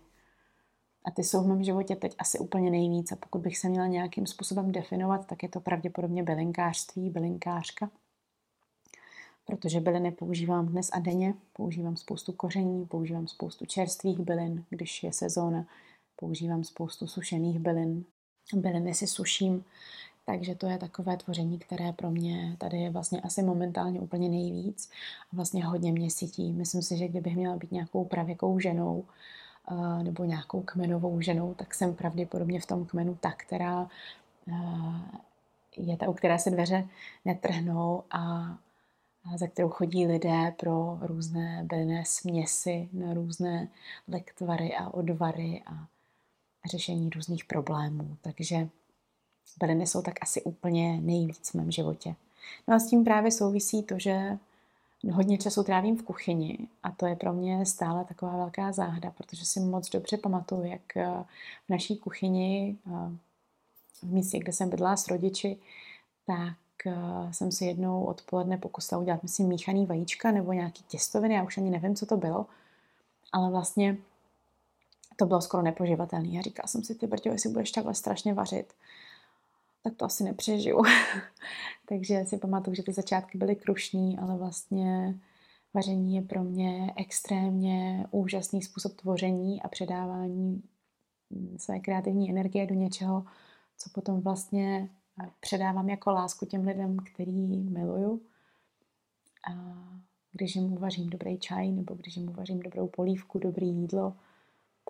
A 1.05 1.11
ty 1.11 1.25
jsou 1.25 1.45
v 1.45 1.47
mém 1.47 1.63
životě 1.63 1.97
teď 1.97 2.15
asi 2.19 2.39
úplně 2.39 2.71
nejvíc. 2.71 3.13
A 3.13 3.17
pokud 3.17 3.41
bych 3.41 3.59
se 3.59 3.69
měla 3.69 3.87
nějakým 3.87 4.27
způsobem 4.27 4.73
definovat, 4.73 5.27
tak 5.27 5.43
je 5.43 5.49
to 5.49 5.61
pravděpodobně 5.61 6.23
bylinkářství, 6.23 7.11
bylinkářka. 7.11 7.91
Protože 9.45 9.81
byliny 9.81 10.13
používám 10.13 10.67
dnes 10.67 10.91
a 10.93 10.99
denně. 10.99 11.35
Používám 11.53 11.97
spoustu 11.97 12.33
koření, 12.33 12.87
používám 12.87 13.29
spoustu 13.29 13.67
čerstvých 13.67 14.19
bylin, 14.19 14.65
když 14.71 15.03
je 15.03 15.13
sezóna. 15.13 15.67
Používám 16.17 16.65
spoustu 16.65 17.07
sušených 17.07 17.59
bylin. 17.59 18.05
Byliny 18.55 18.95
si 18.95 19.07
suším 19.07 19.65
takže 20.25 20.55
to 20.55 20.67
je 20.67 20.79
takové 20.79 21.17
tvoření, 21.17 21.59
které 21.59 21.93
pro 21.93 22.11
mě 22.11 22.57
tady 22.59 22.79
je 22.79 22.91
vlastně 22.91 23.21
asi 23.21 23.43
momentálně 23.43 24.01
úplně 24.01 24.29
nejvíc 24.29 24.91
a 25.33 25.37
vlastně 25.37 25.65
hodně 25.65 25.93
mě 25.93 26.11
sytí. 26.11 26.53
Myslím 26.53 26.83
si, 26.83 26.97
že 26.97 27.09
kdybych 27.09 27.37
měla 27.37 27.57
být 27.57 27.73
nějakou 27.73 28.05
pravěkou 28.05 28.59
ženou 28.59 29.05
eh, 29.71 30.03
nebo 30.03 30.25
nějakou 30.25 30.63
kmenovou 30.63 31.21
ženou, 31.21 31.55
tak 31.55 31.75
jsem 31.75 31.95
pravděpodobně 31.95 32.61
v 32.61 32.67
tom 32.67 32.87
kmenu 32.87 33.15
ta, 33.21 33.33
která 33.33 33.89
eh, 34.49 34.55
je 35.77 35.97
ta, 35.97 36.09
u 36.09 36.13
které 36.13 36.39
se 36.39 36.51
dveře 36.51 36.89
netrhnou 37.25 38.03
a 38.11 38.55
za 39.37 39.47
kterou 39.47 39.69
chodí 39.69 40.07
lidé 40.07 40.55
pro 40.57 40.99
různé 41.01 41.65
bylinné 41.69 42.05
směsi, 42.05 42.89
na 42.93 43.15
různé 43.15 43.69
lektvary 44.09 44.77
a 44.77 44.95
odvary 44.95 45.63
a 45.67 45.87
řešení 46.71 47.11
různých 47.11 47.45
problémů. 47.45 48.17
Takže 48.21 48.69
byliny 49.59 49.87
jsou 49.87 50.03
tak 50.03 50.15
asi 50.23 50.43
úplně 50.43 51.01
nejvíc 51.01 51.51
v 51.51 51.55
mém 51.55 51.71
životě. 51.71 52.15
No 52.69 52.75
a 52.75 52.79
s 52.79 52.87
tím 52.87 53.05
právě 53.05 53.31
souvisí 53.31 53.83
to, 53.83 53.99
že 53.99 54.39
hodně 55.13 55.39
času 55.39 55.63
trávím 55.63 55.97
v 55.97 56.03
kuchyni 56.03 56.59
a 56.83 56.91
to 56.91 57.07
je 57.07 57.17
pro 57.17 57.33
mě 57.33 57.67
stále 57.67 58.05
taková 58.05 58.37
velká 58.37 58.73
záhada, 58.73 59.11
protože 59.11 59.45
si 59.45 59.61
moc 59.61 59.91
dobře 59.91 60.17
pamatuju, 60.17 60.65
jak 60.65 60.97
eh, 60.97 61.25
v 61.67 61.69
naší 61.69 61.97
kuchyni 61.97 62.77
eh, 62.87 62.91
v 64.03 64.13
místě, 64.13 64.39
kde 64.39 64.53
jsem 64.53 64.71
bydlela 64.71 64.97
s 64.97 65.09
rodiči, 65.09 65.57
tak 66.27 66.57
eh, 66.87 67.33
jsem 67.33 67.53
si 67.53 67.65
jednou 67.65 68.05
odpoledne 68.05 68.59
pokusila 68.59 69.01
udělat, 69.01 69.23
myslím, 69.23 69.49
míchaný 69.49 69.87
vajíčka 69.87 70.31
nebo 70.31 70.53
nějaký 70.53 70.85
těstoviny, 70.89 71.35
já 71.35 71.43
už 71.43 71.59
ani 71.59 71.71
nevím, 71.71 71.95
co 71.95 72.07
to 72.07 72.17
bylo, 72.17 72.47
ale 73.33 73.51
vlastně 73.51 73.97
to 75.17 75.27
bylo 75.27 75.41
skoro 75.41 75.63
nepoživatelné. 75.63 76.39
A 76.39 76.43
říkala 76.43 76.67
jsem 76.67 76.85
si, 76.85 76.95
ty 76.95 77.07
brďo, 77.07 77.31
jestli 77.31 77.51
budeš 77.51 77.71
takhle 77.71 77.95
strašně 77.95 78.35
vařit, 78.35 78.75
tak 79.83 79.95
to 79.97 80.05
asi 80.05 80.25
nepřežiju. 80.25 80.83
Takže 81.89 82.25
si 82.25 82.39
pamatuju, 82.39 82.75
že 82.75 82.83
ty 82.83 82.93
začátky 82.93 83.39
byly 83.39 83.57
krušní, 83.57 84.19
ale 84.19 84.37
vlastně 84.37 85.19
vaření 85.75 86.17
je 86.17 86.23
pro 86.23 86.45
mě 86.45 86.93
extrémně 86.97 88.07
úžasný 88.11 88.63
způsob 88.63 88.97
tvoření 88.97 89.63
a 89.63 89.69
předávání 89.69 90.63
své 91.57 91.81
kreativní 91.81 92.31
energie 92.31 92.67
do 92.67 92.75
něčeho, 92.75 93.25
co 93.79 93.91
potom 93.91 94.21
vlastně 94.21 94.89
předávám 95.41 95.89
jako 95.89 96.11
lásku 96.11 96.47
těm 96.47 96.67
lidem, 96.67 96.97
který 96.97 97.47
miluju. 97.59 98.23
A 99.51 99.53
když 100.33 100.57
mu 100.57 100.79
vařím 100.79 101.11
dobrý 101.11 101.39
čaj 101.39 101.73
nebo 101.73 101.95
když 101.95 102.17
mu 102.17 102.33
vařím 102.33 102.61
dobrou 102.61 102.89
polívku, 102.89 103.39
dobrý 103.39 103.69
jídlo, 103.69 104.17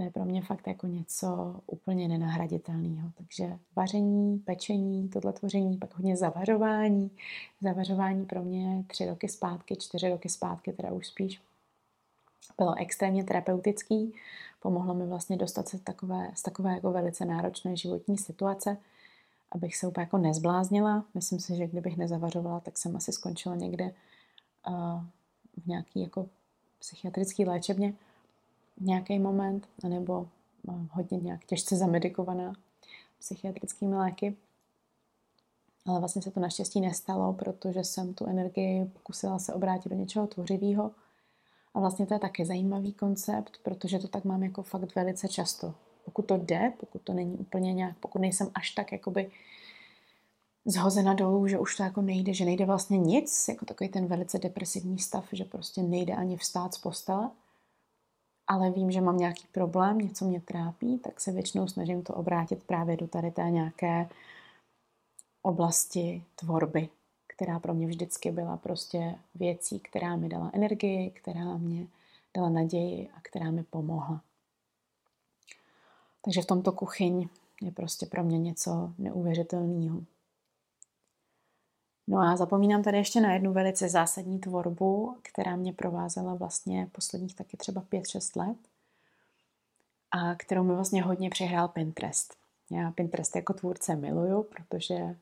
to 0.01 0.05
je 0.05 0.11
pro 0.11 0.25
mě 0.25 0.43
fakt 0.43 0.67
jako 0.67 0.87
něco 0.87 1.61
úplně 1.67 2.09
nenahraditelného. 2.09 3.11
Takže 3.17 3.59
vaření, 3.77 4.39
pečení, 4.39 5.09
tohle 5.09 5.33
tvoření, 5.33 5.77
pak 5.77 5.95
hodně 5.95 6.17
zavařování. 6.17 7.11
Zavařování 7.61 8.27
pro 8.27 8.43
mě 8.43 8.85
tři 8.87 9.07
roky 9.07 9.29
zpátky, 9.29 9.77
čtyři 9.77 10.09
roky 10.09 10.29
zpátky, 10.29 10.73
teda 10.73 10.93
už 10.93 11.07
spíš, 11.07 11.41
bylo 12.57 12.75
extrémně 12.79 13.25
terapeutický. 13.25 14.15
Pomohlo 14.63 14.95
mi 14.95 15.07
vlastně 15.07 15.37
dostat 15.37 15.69
se 15.69 15.79
takové, 15.79 16.31
z 16.35 16.43
takové 16.43 16.73
jako 16.73 16.93
velice 16.93 17.25
náročné 17.25 17.77
životní 17.77 18.19
situace, 18.19 18.77
abych 19.53 19.77
se 19.77 19.87
úplně 19.87 20.03
jako 20.03 20.19
nezbláznila. 20.19 21.05
Myslím 21.15 21.41
si, 21.41 21.57
že 21.57 21.67
kdybych 21.67 21.97
nezavařovala, 21.97 22.61
tak 22.61 22.79
jsem 22.79 22.97
asi 22.97 23.13
skončila 23.13 23.55
někde 23.55 23.95
uh, 24.69 25.01
v 25.65 25.67
nějaký 25.67 26.01
jako 26.01 26.27
psychiatrický 26.79 27.45
léčebně 27.45 27.95
nějaký 28.81 29.19
moment, 29.19 29.69
anebo 29.85 30.29
hodně 30.90 31.19
nějak 31.19 31.45
těžce 31.45 31.77
zamedikovaná 31.77 32.53
psychiatrickými 33.19 33.97
léky. 33.97 34.37
Ale 35.87 35.99
vlastně 35.99 36.23
se 36.23 36.31
to 36.31 36.40
naštěstí 36.40 36.81
nestalo, 36.81 37.33
protože 37.33 37.85
jsem 37.85 38.14
tu 38.14 38.27
energii 38.27 38.85
pokusila 38.85 39.38
se 39.38 39.55
obrátit 39.55 39.88
do 39.88 39.97
něčeho 39.97 40.27
tvořivého. 40.27 40.90
A 41.75 41.81
vlastně 41.81 42.07
to 42.07 42.14
je 42.14 42.21
taky 42.21 42.47
zajímavý 42.47 42.93
koncept, 42.93 43.59
protože 43.62 43.99
to 43.99 44.09
tak 44.09 44.25
mám 44.25 44.43
jako 44.43 44.62
fakt 44.62 44.95
velice 44.95 45.29
často. 45.29 45.75
Pokud 46.05 46.23
to 46.23 46.37
jde, 46.37 46.73
pokud 46.81 47.03
to 47.03 47.12
není 47.12 47.37
úplně 47.37 47.75
nějak, 47.75 47.99
pokud 47.99 48.19
nejsem 48.19 48.51
až 48.55 48.71
tak 48.71 48.93
jakoby 48.93 49.31
zhozena 50.64 51.14
dolů, 51.14 51.47
že 51.47 51.59
už 51.59 51.77
to 51.77 51.83
jako 51.83 52.03
nejde, 52.03 52.35
že 52.35 52.45
nejde 52.45 52.64
vlastně 52.66 52.99
nic, 52.99 53.49
jako 53.49 53.64
takový 53.64 53.90
ten 53.90 54.07
velice 54.07 54.38
depresivní 54.38 54.99
stav, 54.99 55.25
že 55.33 55.45
prostě 55.45 55.83
nejde 55.83 56.14
ani 56.14 56.37
vstát 56.37 56.75
z 56.75 56.79
postele, 56.79 57.31
ale 58.51 58.71
vím, 58.71 58.91
že 58.91 59.01
mám 59.01 59.17
nějaký 59.17 59.47
problém, 59.53 59.99
něco 59.99 60.25
mě 60.25 60.41
trápí, 60.41 60.99
tak 60.99 61.21
se 61.21 61.33
většinou 61.33 61.69
snažím 61.69 62.03
to 62.03 62.15
obrátit 62.15 62.65
právě 62.65 62.97
do 62.97 63.09
tady 63.09 63.31
té 63.31 63.43
nějaké 63.43 64.09
oblasti 65.43 66.25
tvorby, 66.35 66.89
která 67.27 67.59
pro 67.59 67.75
mě 67.75 67.87
vždycky 67.87 68.31
byla 68.31 68.57
prostě 68.57 69.15
věcí, 69.35 69.81
která 69.81 70.17
mi 70.17 70.29
dala 70.29 70.51
energii, 70.53 71.11
která 71.11 71.57
mě 71.57 71.87
dala 72.37 72.49
naději 72.49 73.11
a 73.17 73.21
která 73.23 73.51
mi 73.51 73.63
pomohla. 73.63 74.21
Takže 76.25 76.43
v 76.43 76.47
tomto 76.47 76.73
kuchyň 76.73 77.29
je 77.63 77.71
prostě 77.71 78.07
pro 78.07 78.25
mě 78.25 78.39
něco 78.39 78.93
neuvěřitelného. 78.99 80.01
No 82.11 82.18
a 82.18 82.37
zapomínám 82.37 82.83
tady 82.83 82.96
ještě 82.96 83.20
na 83.20 83.33
jednu 83.33 83.53
velice 83.53 83.88
zásadní 83.88 84.38
tvorbu, 84.38 85.16
která 85.23 85.57
mě 85.57 85.73
provázela 85.73 86.35
vlastně 86.35 86.88
posledních 86.92 87.35
taky 87.35 87.57
třeba 87.57 87.83
5-6 87.83 88.40
let 88.40 88.57
a 90.11 90.35
kterou 90.35 90.64
mi 90.64 90.75
vlastně 90.75 91.03
hodně 91.03 91.31
přihrál 91.31 91.68
Pinterest. 91.68 92.35
Já 92.70 92.90
Pinterest 92.90 93.37
jako 93.37 93.53
tvůrce 93.53 93.96
miluju, 93.96 94.42
protože 94.42 94.94
eh, 94.94 95.16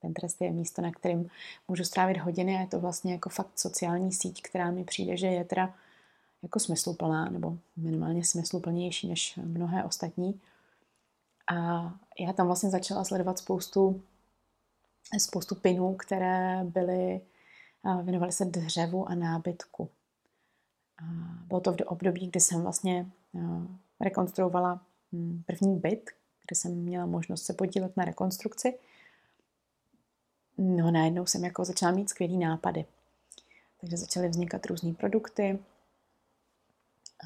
Pinterest 0.00 0.40
je 0.40 0.50
místo, 0.50 0.82
na 0.82 0.92
kterým 0.92 1.30
můžu 1.68 1.84
strávit 1.84 2.16
hodiny 2.16 2.56
a 2.56 2.60
je 2.60 2.66
to 2.66 2.80
vlastně 2.80 3.12
jako 3.12 3.28
fakt 3.28 3.58
sociální 3.58 4.12
síť, 4.12 4.42
která 4.42 4.70
mi 4.70 4.84
přijde, 4.84 5.16
že 5.16 5.26
je 5.26 5.44
teda 5.44 5.74
jako 6.42 6.60
smysluplná, 6.60 7.30
nebo 7.30 7.56
minimálně 7.76 8.24
smysluplnější 8.24 9.08
než 9.08 9.38
mnohé 9.44 9.84
ostatní. 9.84 10.40
A 11.52 11.92
já 12.18 12.32
tam 12.32 12.46
vlastně 12.46 12.70
začala 12.70 13.04
sledovat 13.04 13.38
spoustu 13.38 14.02
spoustu 15.18 15.54
pinů, 15.54 15.94
které 15.94 16.64
byly, 16.64 17.20
věnovaly 18.02 18.32
se 18.32 18.44
dřevu 18.44 19.08
a 19.08 19.14
nábytku. 19.14 19.90
Bylo 21.46 21.60
to 21.60 21.72
v 21.72 21.76
období, 21.86 22.26
kdy 22.26 22.40
jsem 22.40 22.62
vlastně 22.62 23.10
rekonstruovala 24.00 24.80
hm, 25.12 25.42
první 25.46 25.78
byt, 25.78 26.10
kde 26.46 26.56
jsem 26.56 26.74
měla 26.74 27.06
možnost 27.06 27.42
se 27.42 27.52
podílet 27.52 27.96
na 27.96 28.04
rekonstrukci. 28.04 28.78
No 30.58 30.90
najednou 30.90 31.26
jsem 31.26 31.44
jako 31.44 31.64
začala 31.64 31.92
mít 31.92 32.10
skvělý 32.10 32.36
nápady. 32.38 32.84
Takže 33.80 33.96
začaly 33.96 34.28
vznikat 34.28 34.66
různé 34.66 34.94
produkty. 34.94 35.58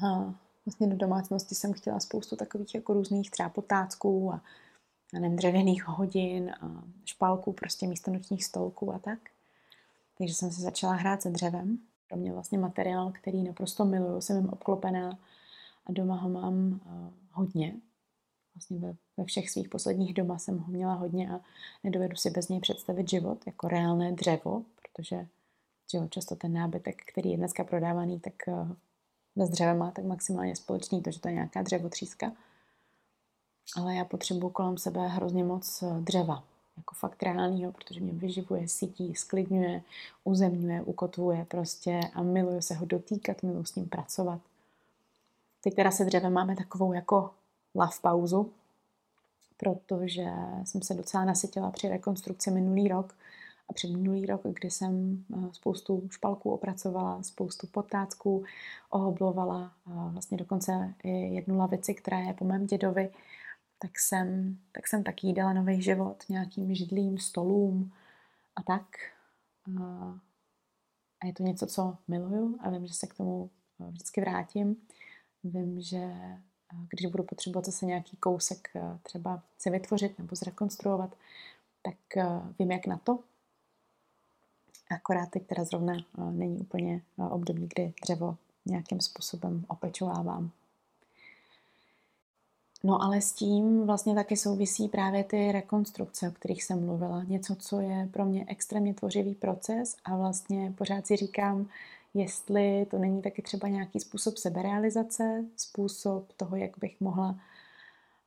A 0.05 0.33
vlastně 0.65 0.87
do 0.87 0.97
domácnosti 0.97 1.55
jsem 1.55 1.73
chtěla 1.73 1.99
spoustu 1.99 2.35
takových 2.35 2.75
jako 2.75 2.93
různých 2.93 3.31
třeba 3.31 3.49
potácků 3.49 4.33
a 4.33 4.41
nevím, 5.19 5.35
dřevěných 5.35 5.87
hodin 5.87 6.51
a 6.61 6.83
špalků, 7.05 7.53
prostě 7.53 7.87
místo 7.87 8.11
nočních 8.11 8.45
stolků 8.45 8.93
a 8.93 8.99
tak. 8.99 9.19
Takže 10.17 10.33
jsem 10.33 10.51
se 10.51 10.61
začala 10.61 10.93
hrát 10.93 11.21
se 11.21 11.29
dřevem. 11.29 11.77
Pro 12.07 12.17
mě 12.17 12.33
vlastně 12.33 12.57
materiál, 12.57 13.11
který 13.11 13.43
naprosto 13.43 13.85
miluju, 13.85 14.21
jsem 14.21 14.37
jim 14.37 14.49
obklopená 14.49 15.19
a 15.85 15.91
doma 15.91 16.15
ho 16.15 16.29
mám 16.29 16.71
uh, 16.71 16.79
hodně. 17.31 17.73
Vlastně 18.55 18.79
ve, 18.79 18.95
ve 19.17 19.25
všech 19.25 19.49
svých 19.49 19.69
posledních 19.69 20.13
doma 20.13 20.39
jsem 20.39 20.59
ho 20.59 20.67
měla 20.67 20.93
hodně 20.93 21.31
a 21.31 21.39
nedovedu 21.83 22.15
si 22.15 22.29
bez 22.29 22.49
něj 22.49 22.59
představit 22.59 23.09
život 23.09 23.47
jako 23.47 23.67
reálné 23.67 24.11
dřevo, 24.11 24.63
protože 24.81 25.27
že 25.91 25.97
jo, 25.97 26.07
často 26.07 26.35
ten 26.35 26.53
nábytek, 26.53 27.01
který 27.05 27.31
je 27.31 27.37
dneska 27.37 27.63
prodávaný, 27.63 28.19
tak 28.19 28.33
bez 29.35 29.49
dřeva 29.49 29.73
má 29.73 29.91
tak 29.91 30.05
maximálně 30.05 30.55
společný 30.55 31.01
to, 31.01 31.11
že 31.11 31.19
to 31.19 31.27
je 31.27 31.33
nějaká 31.33 31.61
dřevotříska 31.61 32.31
ale 33.75 33.95
já 33.95 34.05
potřebuji 34.05 34.49
kolem 34.49 34.77
sebe 34.77 35.07
hrozně 35.07 35.43
moc 35.43 35.83
eh, 35.83 36.01
dřeva, 36.01 36.43
jako 36.77 36.95
fakt 36.95 37.23
reálního, 37.23 37.71
protože 37.71 37.99
mě 37.99 38.13
vyživuje, 38.13 38.67
sítí, 38.67 39.15
sklidňuje, 39.15 39.81
uzemňuje, 40.23 40.81
ukotvuje 40.81 41.45
prostě 41.49 41.99
a 42.13 42.23
miluju 42.23 42.61
se 42.61 42.73
ho 42.73 42.85
dotýkat, 42.85 43.43
miluju 43.43 43.65
s 43.65 43.75
ním 43.75 43.89
pracovat. 43.89 44.39
Teď 45.63 45.75
teda 45.75 45.91
se 45.91 46.05
dřevem 46.05 46.33
máme 46.33 46.55
takovou 46.55 46.93
jako 46.93 47.31
love 47.75 47.97
pauzu, 48.01 48.51
protože 49.57 50.25
jsem 50.63 50.81
se 50.81 50.93
docela 50.93 51.25
nasytila 51.25 51.71
při 51.71 51.89
rekonstrukci 51.89 52.51
minulý 52.51 52.87
rok 52.87 53.15
a 53.69 53.73
před 53.73 53.91
minulý 53.91 54.25
rok, 54.25 54.41
kdy 54.43 54.71
jsem 54.71 55.23
eh, 55.33 55.49
spoustu 55.51 56.07
špalků 56.11 56.51
opracovala, 56.51 57.23
spoustu 57.23 57.67
potácků 57.67 58.43
ohoblovala, 58.89 59.71
vlastně 59.85 60.37
dokonce 60.37 60.93
i 61.03 61.09
jednu 61.09 61.57
lavici, 61.57 61.93
která 61.93 62.19
je 62.19 62.33
po 62.33 62.45
mém 62.45 62.67
dědovi, 62.67 63.09
tak 63.79 63.99
jsem, 63.99 64.57
tak 64.71 64.87
jsem 64.87 65.03
taky 65.03 65.33
dala 65.33 65.53
nový 65.53 65.81
život 65.81 66.23
nějakým 66.29 66.75
židlím, 66.75 67.17
stolům 67.17 67.91
a 68.55 68.63
tak. 68.63 68.85
A 71.23 71.25
je 71.25 71.33
to 71.33 71.43
něco, 71.43 71.67
co 71.67 71.97
miluju 72.07 72.57
a 72.59 72.69
vím, 72.69 72.87
že 72.87 72.93
se 72.93 73.07
k 73.07 73.13
tomu 73.13 73.49
eh, 73.79 73.91
vždycky 73.91 74.21
vrátím. 74.21 74.75
Vím, 75.43 75.81
že 75.81 75.97
eh, 75.97 76.39
když 76.89 77.11
budu 77.11 77.23
potřebovat 77.23 77.65
zase 77.65 77.85
nějaký 77.85 78.17
kousek 78.17 78.69
eh, 78.75 78.99
třeba 79.03 79.43
se 79.57 79.69
vytvořit 79.69 80.19
nebo 80.19 80.35
zrekonstruovat, 80.35 81.15
tak 81.81 81.95
vím, 82.59 82.71
jak 82.71 82.87
na 82.87 82.97
to. 82.97 83.19
Akorát 84.89 85.29
teď 85.29 85.47
teda 85.47 85.63
zrovna 85.63 85.93
není 86.31 86.57
úplně 86.57 87.01
období, 87.29 87.69
kdy 87.73 87.93
dřevo 88.01 88.37
nějakým 88.65 89.01
způsobem 89.01 89.65
opečovávám. 89.67 90.51
No 92.85 93.01
ale 93.01 93.21
s 93.21 93.31
tím 93.31 93.85
vlastně 93.85 94.15
taky 94.15 94.37
souvisí 94.37 94.87
právě 94.87 95.23
ty 95.23 95.51
rekonstrukce, 95.51 96.29
o 96.29 96.31
kterých 96.31 96.63
jsem 96.63 96.85
mluvila. 96.85 97.23
Něco, 97.23 97.55
co 97.55 97.79
je 97.79 98.09
pro 98.13 98.25
mě 98.25 98.45
extrémně 98.47 98.93
tvořivý 98.93 99.35
proces 99.35 99.97
a 100.05 100.17
vlastně 100.17 100.73
pořád 100.77 101.07
si 101.07 101.15
říkám, 101.15 101.67
jestli 102.13 102.85
to 102.91 102.97
není 102.97 103.21
taky 103.21 103.41
třeba 103.41 103.67
nějaký 103.67 103.99
způsob 103.99 104.37
seberealizace, 104.37 105.45
způsob 105.57 106.33
toho, 106.37 106.55
jak 106.55 106.77
bych 106.77 107.01
mohla 107.01 107.39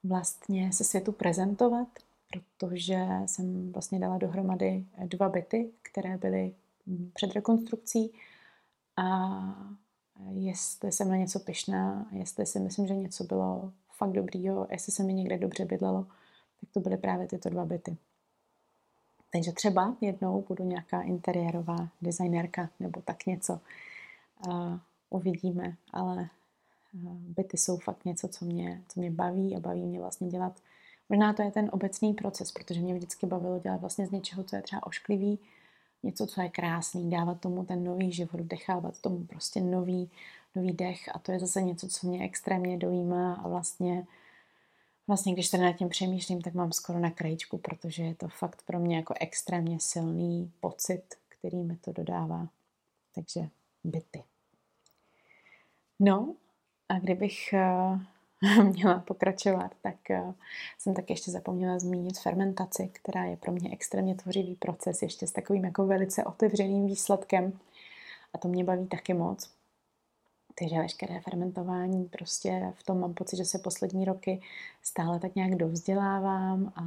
vlastně 0.05 0.73
se 0.73 0.85
světu 0.85 1.13
prezentovat, 1.13 1.89
protože 2.33 3.07
jsem 3.27 3.73
vlastně 3.73 3.99
dala 3.99 4.19
dohromady 4.19 4.85
dva 5.05 5.29
byty, 5.29 5.71
které 5.83 6.19
byly 6.19 6.55
před 7.15 7.33
rekonstrukcí 7.33 8.13
a 8.97 9.31
jestli 10.31 10.93
jsem 10.93 11.09
na 11.09 11.17
něco 11.17 11.41
pyšná, 11.41 12.07
jestli 12.13 12.47
si 12.47 12.61
myslím, 12.61 12.87
že 12.87 12.95
něco 12.95 13.25
bylo 13.25 13.73
fakt 13.97 14.13
dobrýho, 14.13 14.67
jestli 14.71 14.93
se 14.93 15.03
mi 15.03 15.15
někde 15.15 15.39
dobře 15.39 15.65
bydlelo, 15.65 16.07
tak 16.61 16.71
to 16.73 16.81
byly 16.81 16.97
právě 16.97 17.27
tyto 17.27 17.49
dva 17.49 17.65
byty. 17.65 17.97
Takže 19.33 19.53
třeba 19.53 19.97
jednou 20.01 20.45
budu 20.49 20.65
nějaká 20.65 21.03
interiérová 21.03 21.89
designérka 22.03 22.71
nebo 22.81 23.01
tak 23.01 23.27
něco. 23.27 23.61
Uvidíme, 25.11 25.77
ale 25.93 26.29
byty 27.19 27.57
jsou 27.57 27.77
fakt 27.77 28.05
něco, 28.05 28.29
co 28.29 28.45
mě, 28.45 28.83
co 28.89 29.01
mě 29.01 29.11
baví 29.11 29.57
a 29.57 29.61
baví 29.61 29.87
mě 29.87 30.01
vlastně 30.01 30.29
dělat. 30.29 30.61
Možná 31.09 31.33
to 31.33 31.43
je 31.43 31.51
ten 31.51 31.71
obecný 31.73 32.15
proces, 32.15 32.53
protože 32.53 32.81
mě 32.81 32.95
vždycky 32.95 33.27
bavilo 33.27 33.59
dělat 33.59 33.81
vlastně 33.81 34.07
z 34.07 34.11
něčeho, 34.11 34.45
co 34.45 34.57
je 34.57 34.63
třeba 34.63 34.87
ošklivý, 34.87 35.39
něco, 36.03 36.27
co 36.27 36.43
je 36.43 36.49
krásný, 36.49 37.11
dávat 37.11 37.41
tomu 37.41 37.65
ten 37.65 37.85
nový 37.85 38.13
život, 38.13 38.41
dechávat 38.41 39.01
tomu 39.01 39.25
prostě 39.25 39.61
nový, 39.61 40.11
nový 40.57 40.73
dech 40.73 41.09
a 41.15 41.19
to 41.19 41.33
je 41.33 41.39
zase 41.39 41.63
něco, 41.63 41.89
co 41.89 42.07
mě 42.07 42.25
extrémně 42.25 42.79
dojímá 42.79 43.35
a 43.35 43.49
vlastně 43.49 44.07
Vlastně, 45.09 45.33
když 45.33 45.47
se 45.47 45.59
nad 45.59 45.73
tím 45.73 45.89
přemýšlím, 45.89 46.43
tak 46.43 46.55
mám 46.55 46.73
skoro 46.73 46.99
na 46.99 47.11
krajičku, 47.11 47.59
protože 47.59 48.03
je 48.03 48.15
to 48.15 48.29
fakt 48.29 48.63
pro 48.63 48.79
mě 48.79 48.97
jako 48.97 49.15
extrémně 49.21 49.81
silný 49.81 50.53
pocit, 50.61 51.03
který 51.29 51.57
mi 51.57 51.77
to 51.77 51.93
dodává. 51.93 52.49
Takže 53.15 53.49
byty. 53.85 54.23
No 56.01 56.35
a 56.89 56.99
kdybych 56.99 57.55
měla 58.63 58.99
pokračovat, 58.99 59.73
tak 59.83 59.97
jsem 60.79 60.95
tak 60.95 61.11
ještě 61.11 61.31
zapomněla 61.31 61.79
zmínit 61.79 62.19
fermentaci, 62.19 62.91
která 62.93 63.25
je 63.25 63.37
pro 63.37 63.53
mě 63.53 63.71
extrémně 63.73 64.15
tvořivý 64.15 64.55
proces, 64.55 65.03
ještě 65.03 65.27
s 65.27 65.33
takovým 65.33 65.65
jako 65.65 65.87
velice 65.87 66.25
otevřeným 66.25 66.87
výsledkem. 66.87 67.59
A 68.35 68.39
to 68.39 68.49
mě 68.49 68.65
baví 68.65 68.87
taky 68.87 69.15
moc. 69.15 69.56
Takže 70.59 70.79
veškeré 70.79 71.21
fermentování, 71.21 72.05
prostě 72.05 72.73
v 72.79 72.83
tom 72.83 73.01
mám 73.01 73.15
pocit, 73.15 73.37
že 73.37 73.45
se 73.45 73.59
poslední 73.59 74.05
roky 74.05 74.41
stále 74.83 75.21
tak 75.21 75.35
nějak 75.35 75.55
dovzdělávám 75.55 76.73
a, 76.77 76.81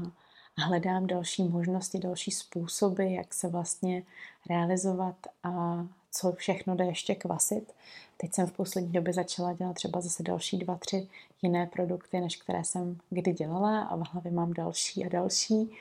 a 0.57 0.65
hledám 0.65 1.07
další 1.07 1.43
možnosti, 1.43 1.99
další 1.99 2.31
způsoby, 2.31 3.13
jak 3.13 3.33
se 3.33 3.47
vlastně 3.47 4.03
realizovat 4.49 5.15
a 5.43 5.85
co 6.11 6.31
všechno 6.31 6.75
jde 6.75 6.85
ještě 6.85 7.15
kvasit. 7.15 7.73
Teď 8.17 8.33
jsem 8.33 8.47
v 8.47 8.51
poslední 8.51 8.91
době 8.91 9.13
začala 9.13 9.53
dělat 9.53 9.73
třeba 9.73 10.01
zase 10.01 10.23
další 10.23 10.57
dva, 10.57 10.75
tři 10.75 11.07
jiné 11.41 11.67
produkty, 11.67 12.19
než 12.19 12.35
které 12.35 12.63
jsem 12.63 12.97
kdy 13.09 13.33
dělala 13.33 13.81
a 13.81 13.95
v 13.95 14.03
hlavě 14.11 14.31
mám 14.31 14.53
další 14.53 15.05
a 15.05 15.09
další. 15.09 15.71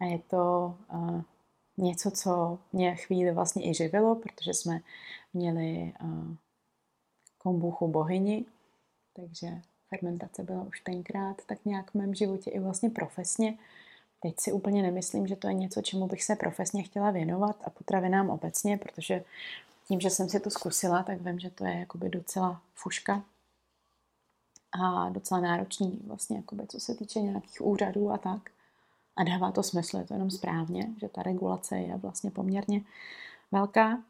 A 0.00 0.04
je 0.04 0.18
to 0.18 0.74
uh, 0.92 1.20
něco, 1.76 2.10
co 2.10 2.58
mě 2.72 2.96
chvíli 2.96 3.32
vlastně 3.32 3.70
i 3.70 3.74
živilo, 3.74 4.14
protože 4.14 4.54
jsme 4.54 4.80
měli 5.34 5.92
uh, 6.02 6.34
kombuchu 7.48 7.88
bohyni, 7.88 8.44
takže 9.16 9.48
fermentace 9.88 10.42
byla 10.42 10.62
už 10.62 10.80
tenkrát 10.80 11.36
tak 11.46 11.64
nějak 11.64 11.90
v 11.90 11.94
mém 11.94 12.14
životě 12.14 12.50
i 12.50 12.60
vlastně 12.60 12.90
profesně. 12.90 13.58
Teď 14.20 14.40
si 14.40 14.52
úplně 14.52 14.82
nemyslím, 14.82 15.26
že 15.26 15.36
to 15.36 15.48
je 15.48 15.54
něco, 15.54 15.82
čemu 15.82 16.06
bych 16.06 16.24
se 16.24 16.36
profesně 16.36 16.82
chtěla 16.82 17.10
věnovat 17.10 17.56
a 17.64 17.70
potravinám 17.70 18.30
obecně, 18.30 18.76
protože 18.76 19.24
tím, 19.88 20.00
že 20.00 20.10
jsem 20.10 20.28
si 20.28 20.40
to 20.40 20.50
zkusila, 20.50 21.02
tak 21.02 21.20
vím, 21.20 21.38
že 21.38 21.50
to 21.50 21.64
je 21.64 21.74
jakoby 21.74 22.08
docela 22.08 22.60
fuška 22.74 23.22
a 24.80 25.08
docela 25.08 25.40
náročný 25.40 26.00
vlastně, 26.06 26.36
jakoby, 26.36 26.66
co 26.66 26.80
se 26.80 26.94
týče 26.94 27.20
nějakých 27.20 27.60
úřadů 27.60 28.10
a 28.10 28.18
tak. 28.18 28.50
A 29.16 29.24
dává 29.24 29.52
to 29.52 29.62
smysl, 29.62 29.98
je 29.98 30.04
to 30.04 30.14
jenom 30.14 30.30
správně, 30.30 30.88
že 31.00 31.08
ta 31.08 31.22
regulace 31.22 31.78
je 31.78 31.96
vlastně 31.96 32.30
poměrně 32.30 32.80
velká 33.52 34.02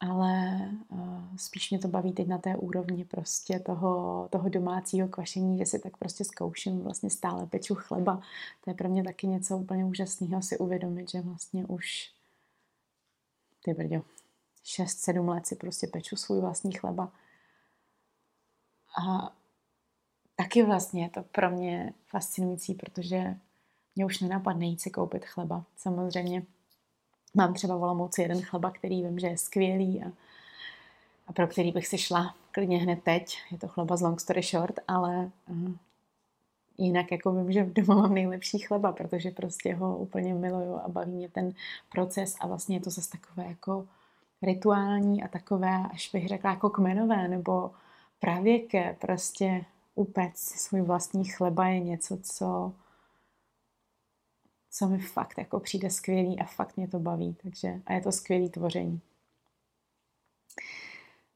ale 0.00 0.60
uh, 0.88 1.36
spíš 1.36 1.70
mě 1.70 1.78
to 1.78 1.88
baví 1.88 2.12
teď 2.12 2.28
na 2.28 2.38
té 2.38 2.56
úrovni 2.56 3.04
prostě 3.04 3.60
toho, 3.60 4.28
toho 4.32 4.48
domácího 4.48 5.08
kvašení, 5.08 5.58
že 5.58 5.66
si 5.66 5.78
tak 5.78 5.96
prostě 5.96 6.24
zkouším, 6.24 6.80
vlastně 6.80 7.10
stále 7.10 7.46
peču 7.46 7.74
chleba. 7.74 8.20
To 8.64 8.70
je 8.70 8.74
pro 8.74 8.88
mě 8.88 9.04
taky 9.04 9.26
něco 9.26 9.58
úplně 9.58 9.84
úžasného 9.84 10.42
si 10.42 10.58
uvědomit, 10.58 11.10
že 11.10 11.20
vlastně 11.20 11.66
už 11.66 12.10
ty 13.64 13.74
brďo, 13.74 14.02
6-7 14.64 15.28
let 15.28 15.46
si 15.46 15.56
prostě 15.56 15.86
peču 15.86 16.16
svůj 16.16 16.40
vlastní 16.40 16.72
chleba. 16.72 17.12
A 19.04 19.34
taky 20.36 20.62
vlastně 20.62 21.02
je 21.02 21.10
to 21.10 21.22
pro 21.22 21.50
mě 21.50 21.94
fascinující, 22.06 22.74
protože 22.74 23.36
mě 23.96 24.04
už 24.04 24.20
nenapadne 24.20 24.66
jít 24.66 24.80
si 24.80 24.90
koupit 24.90 25.24
chleba. 25.24 25.64
Samozřejmě 25.76 26.42
Mám 27.38 27.54
třeba 27.54 27.76
v 27.76 27.82
Olomouci 27.82 28.22
jeden 28.22 28.42
chleba, 28.42 28.70
který 28.70 29.02
vím, 29.02 29.18
že 29.18 29.26
je 29.26 29.38
skvělý 29.38 30.02
a, 30.02 30.12
a 31.26 31.32
pro 31.32 31.46
který 31.46 31.72
bych 31.72 31.86
si 31.86 31.98
šla 31.98 32.34
klidně 32.52 32.78
hned 32.78 33.02
teď. 33.02 33.38
Je 33.50 33.58
to 33.58 33.68
chleba 33.68 33.96
z 33.96 34.02
Long 34.02 34.20
Story 34.20 34.42
Short, 34.42 34.78
ale 34.88 35.30
uh, 35.48 35.72
jinak 36.78 37.12
jako 37.12 37.32
vím, 37.32 37.52
že 37.52 37.64
doma 37.64 37.94
mám 37.94 38.14
nejlepší 38.14 38.58
chleba, 38.58 38.92
protože 38.92 39.30
prostě 39.30 39.74
ho 39.74 39.98
úplně 39.98 40.34
miluju 40.34 40.74
a 40.74 40.88
baví 40.88 41.12
mě 41.12 41.28
ten 41.28 41.52
proces 41.92 42.36
a 42.40 42.46
vlastně 42.46 42.76
je 42.76 42.80
to 42.80 42.90
zase 42.90 43.10
takové 43.10 43.48
jako 43.48 43.86
rituální 44.42 45.22
a 45.22 45.28
takové, 45.28 45.76
až 45.92 46.10
bych 46.12 46.28
řekla, 46.28 46.50
jako 46.50 46.70
kmenové 46.70 47.28
nebo 47.28 47.70
pravěké, 48.20 48.96
prostě 49.00 49.64
upec 49.94 50.38
svůj 50.38 50.80
vlastní 50.80 51.24
chleba 51.24 51.66
je 51.66 51.80
něco, 51.80 52.18
co 52.22 52.72
co 54.70 54.88
mi 54.88 54.98
fakt 54.98 55.38
jako 55.38 55.60
přijde 55.60 55.90
skvělý 55.90 56.40
a 56.40 56.44
fakt 56.44 56.76
mě 56.76 56.88
to 56.88 56.98
baví. 56.98 57.36
Takže, 57.42 57.80
a 57.86 57.92
je 57.92 58.00
to 58.00 58.12
skvělý 58.12 58.50
tvoření. 58.50 59.00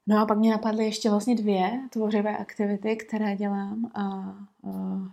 No 0.07 0.23
a 0.23 0.27
pak 0.27 0.39
mě 0.39 0.51
napadly 0.51 0.85
ještě 0.85 1.11
vlastně 1.11 1.35
dvě 1.35 1.89
tvořivé 1.91 2.37
aktivity, 2.37 2.97
které 2.97 3.37
dělám. 3.37 3.91
A, 3.95 4.03
a 4.03 4.33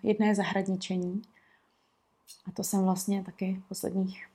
jedna 0.04 0.26
je 0.28 0.36
zahradničení. 0.36 1.22
A 2.48 2.52
to 2.52 2.64
jsem 2.64 2.84
vlastně 2.84 3.24
taky 3.24 3.62
posledních 3.68 4.28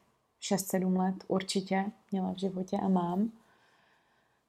6-7 0.43 0.97
let 0.97 1.25
určitě 1.29 1.85
měla 2.13 2.33
v 2.33 2.39
životě 2.39 2.77
a 2.77 2.89
mám. 2.89 3.33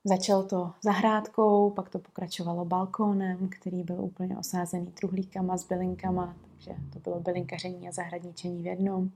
Začal 0.08 0.44
to 0.44 0.72
zahrádkou, 0.84 1.70
pak 1.70 1.90
to 1.90 2.00
pokračovalo 2.00 2.66
balkónem, 2.66 3.50
který 3.50 3.84
byl 3.84 4.02
úplně 4.02 4.38
osázený 4.38 4.92
truhlíkama 4.92 5.58
s 5.58 5.68
bylinkama, 5.68 6.36
takže 6.52 6.72
to 6.94 7.00
bylo 7.00 7.20
bylinkaření 7.20 7.90
a 7.90 7.92
zahradničení 7.92 8.64
v 8.64 8.66
jednom. 8.66 9.10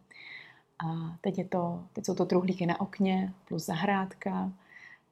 A 0.85 1.17
teď, 1.21 1.37
je 1.37 1.45
to, 1.45 1.83
teď 1.93 2.05
jsou 2.05 2.15
to 2.15 2.25
truhlíky 2.25 2.65
na 2.65 2.81
okně 2.81 3.33
plus 3.47 3.65
zahrádka, 3.65 4.51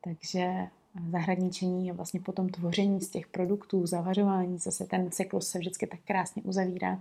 takže 0.04 0.68
zahradničení 1.12 1.88
je 1.88 1.94
vlastně 1.94 2.20
potom 2.20 2.50
tvoření 2.50 3.02
z 3.02 3.10
těch 3.10 3.28
produktů, 3.28 3.86
zavařování, 3.86 4.58
zase 4.58 4.86
ten 4.86 5.12
cyklus 5.12 5.48
se 5.48 5.60
vždycky 5.60 5.88
tak 5.88 6.00
krásně 6.08 6.42
uzavírá 6.42 7.00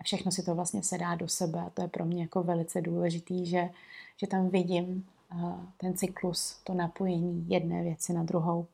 a 0.00 0.04
všechno 0.04 0.32
si 0.32 0.42
to 0.42 0.54
vlastně 0.54 0.82
sedá 0.82 1.14
do 1.14 1.28
sebe 1.28 1.60
a 1.60 1.70
to 1.70 1.82
je 1.82 1.88
pro 1.88 2.04
mě 2.04 2.22
jako 2.22 2.42
velice 2.42 2.80
důležitý, 2.80 3.46
že, 3.46 3.68
že 4.16 4.26
tam 4.26 4.48
vidím 4.48 5.06
ten 5.76 5.96
cyklus, 5.96 6.60
to 6.64 6.74
napojení 6.74 7.46
jedné 7.48 7.82
věci 7.82 8.12
na 8.12 8.22
druhou. 8.22 8.66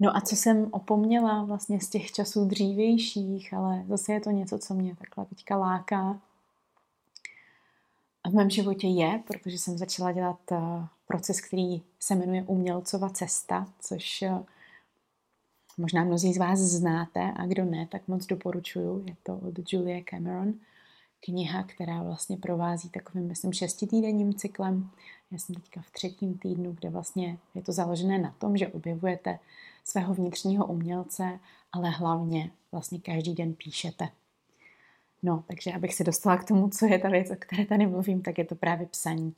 No 0.00 0.16
a 0.16 0.20
co 0.20 0.36
jsem 0.36 0.68
opomněla 0.70 1.44
vlastně 1.44 1.80
z 1.80 1.88
těch 1.88 2.12
časů 2.12 2.44
dřívějších, 2.44 3.54
ale 3.54 3.84
zase 3.88 4.12
je 4.12 4.20
to 4.20 4.30
něco, 4.30 4.58
co 4.58 4.74
mě 4.74 4.96
takhle 4.96 5.24
teďka 5.24 5.56
láká. 5.56 6.20
A 8.24 8.28
v 8.28 8.32
mém 8.32 8.50
životě 8.50 8.86
je, 8.86 9.22
protože 9.26 9.58
jsem 9.58 9.78
začala 9.78 10.12
dělat 10.12 10.52
eh, 10.52 10.58
proces, 11.06 11.40
který 11.40 11.82
se 12.00 12.14
jmenuje 12.14 12.42
Umělcova 12.42 13.08
cesta, 13.08 13.66
což 13.80 14.22
eh, 14.22 14.42
možná 15.78 16.04
mnozí 16.04 16.32
z 16.32 16.38
vás 16.38 16.58
znáte 16.58 17.32
a 17.36 17.46
kdo 17.46 17.64
ne, 17.64 17.86
tak 17.86 18.08
moc 18.08 18.26
doporučuju. 18.26 19.04
Je 19.06 19.16
to 19.22 19.36
od 19.36 19.72
Julie 19.72 20.02
Cameron 20.02 20.54
kniha, 21.26 21.62
která 21.62 22.02
vlastně 22.02 22.36
provází 22.36 22.90
takovým, 22.90 23.28
myslím, 23.28 23.52
šestitýdenním 23.52 24.34
cyklem. 24.34 24.90
Já 25.30 25.38
jsem 25.38 25.54
teďka 25.54 25.80
v 25.80 25.90
třetím 25.90 26.38
týdnu, 26.38 26.72
kde 26.72 26.90
vlastně 26.90 27.38
je 27.54 27.62
to 27.62 27.72
založené 27.72 28.18
na 28.18 28.34
tom, 28.38 28.56
že 28.56 28.68
objevujete 28.68 29.38
svého 29.84 30.14
vnitřního 30.14 30.66
umělce, 30.66 31.38
ale 31.72 31.90
hlavně 31.90 32.50
vlastně 32.72 33.00
každý 33.00 33.34
den 33.34 33.54
píšete. 33.54 34.08
No, 35.22 35.44
takže 35.46 35.72
abych 35.72 35.94
se 35.94 36.04
dostala 36.04 36.36
k 36.36 36.44
tomu, 36.44 36.68
co 36.68 36.86
je 36.86 36.98
ta 36.98 37.08
věc, 37.08 37.30
o 37.30 37.36
které 37.38 37.66
tady 37.66 37.86
mluvím, 37.86 38.22
tak 38.22 38.38
je 38.38 38.44
to 38.44 38.54
právě 38.54 38.86
psaní. 38.86 39.34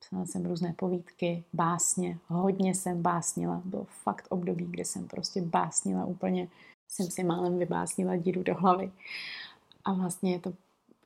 Psala 0.00 0.26
jsem 0.26 0.46
různé 0.46 0.72
povídky, 0.72 1.44
básně, 1.52 2.18
hodně 2.26 2.74
jsem 2.74 3.02
básnila. 3.02 3.62
Bylo 3.64 3.84
fakt 3.84 4.26
období, 4.30 4.66
kdy 4.70 4.84
jsem 4.84 5.08
prostě 5.08 5.42
básnila 5.42 6.04
úplně, 6.04 6.48
jsem 6.88 7.06
si 7.06 7.24
málem 7.24 7.58
vybásnila 7.58 8.16
díru 8.16 8.42
do 8.42 8.54
hlavy. 8.54 8.92
A 9.84 9.92
vlastně 9.92 10.32
je 10.32 10.38
to 10.38 10.52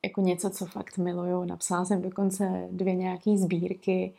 jako 0.05 0.21
něco, 0.21 0.51
co 0.51 0.67
fakt 0.67 0.99
miluju. 0.99 1.45
Napsala 1.45 1.85
jsem 1.85 2.03
dokonce 2.03 2.69
dvě 2.71 2.95
nějaké 2.95 3.39
sbírky. 3.39 4.15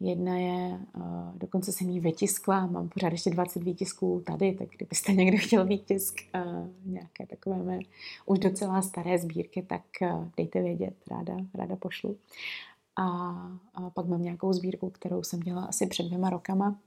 Jedna 0.00 0.36
je, 0.36 0.80
uh, 0.96 1.02
dokonce 1.34 1.72
jsem 1.72 1.88
ji 1.88 2.00
vytiskla, 2.00 2.66
mám 2.66 2.88
pořád 2.88 3.12
ještě 3.12 3.30
20 3.30 3.62
výtisků 3.62 4.22
tady, 4.26 4.52
tak 4.52 4.68
kdybyste 4.68 5.12
někdo 5.14 5.38
chtěl 5.38 5.66
výtisk 5.66 6.14
uh, 6.34 6.68
nějaké 6.84 7.26
takové 7.26 7.56
mé 7.56 7.78
už 8.26 8.38
docela 8.38 8.82
staré 8.82 9.18
sbírky, 9.18 9.62
tak 9.62 9.82
uh, 10.02 10.28
dejte 10.36 10.62
vědět, 10.62 10.94
ráda, 11.10 11.36
ráda 11.54 11.76
pošlu. 11.76 12.16
A, 12.96 13.06
a 13.74 13.90
pak 13.90 14.06
mám 14.06 14.22
nějakou 14.22 14.52
sbírku, 14.52 14.90
kterou 14.90 15.22
jsem 15.22 15.40
dělala 15.40 15.66
asi 15.66 15.86
před 15.86 16.02
dvěma 16.02 16.30
rokama, 16.30 16.78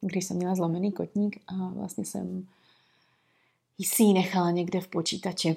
když 0.00 0.24
jsem 0.24 0.36
měla 0.36 0.54
zlomený 0.54 0.92
kotník 0.92 1.36
a 1.46 1.68
vlastně 1.68 2.04
jsem 2.04 2.46
si 3.80 4.02
ji 4.02 4.12
nechala 4.12 4.50
někde 4.50 4.80
v 4.80 4.88
počítači 4.88 5.56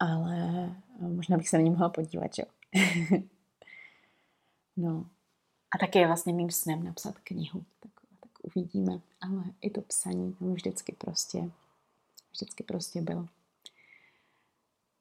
ale 0.00 0.74
eh, 1.02 1.08
možná 1.08 1.36
bych 1.36 1.48
se 1.48 1.56
na 1.56 1.62
ní 1.62 1.70
mohla 1.70 1.88
podívat, 1.88 2.30
jo. 2.38 2.44
no. 4.76 5.06
A 5.74 5.78
také 5.78 5.98
je 5.98 6.06
vlastně 6.06 6.32
mým 6.32 6.50
snem 6.50 6.84
napsat 6.84 7.18
knihu, 7.18 7.64
tak, 7.80 7.90
tak 8.20 8.30
uvidíme. 8.42 9.00
Ale 9.20 9.44
i 9.60 9.70
to 9.70 9.80
psaní 9.80 10.32
tam 10.32 10.54
vždycky 10.54 10.92
prostě, 10.98 11.50
vždycky 12.32 12.64
prostě 12.64 13.02
bylo. 13.02 13.28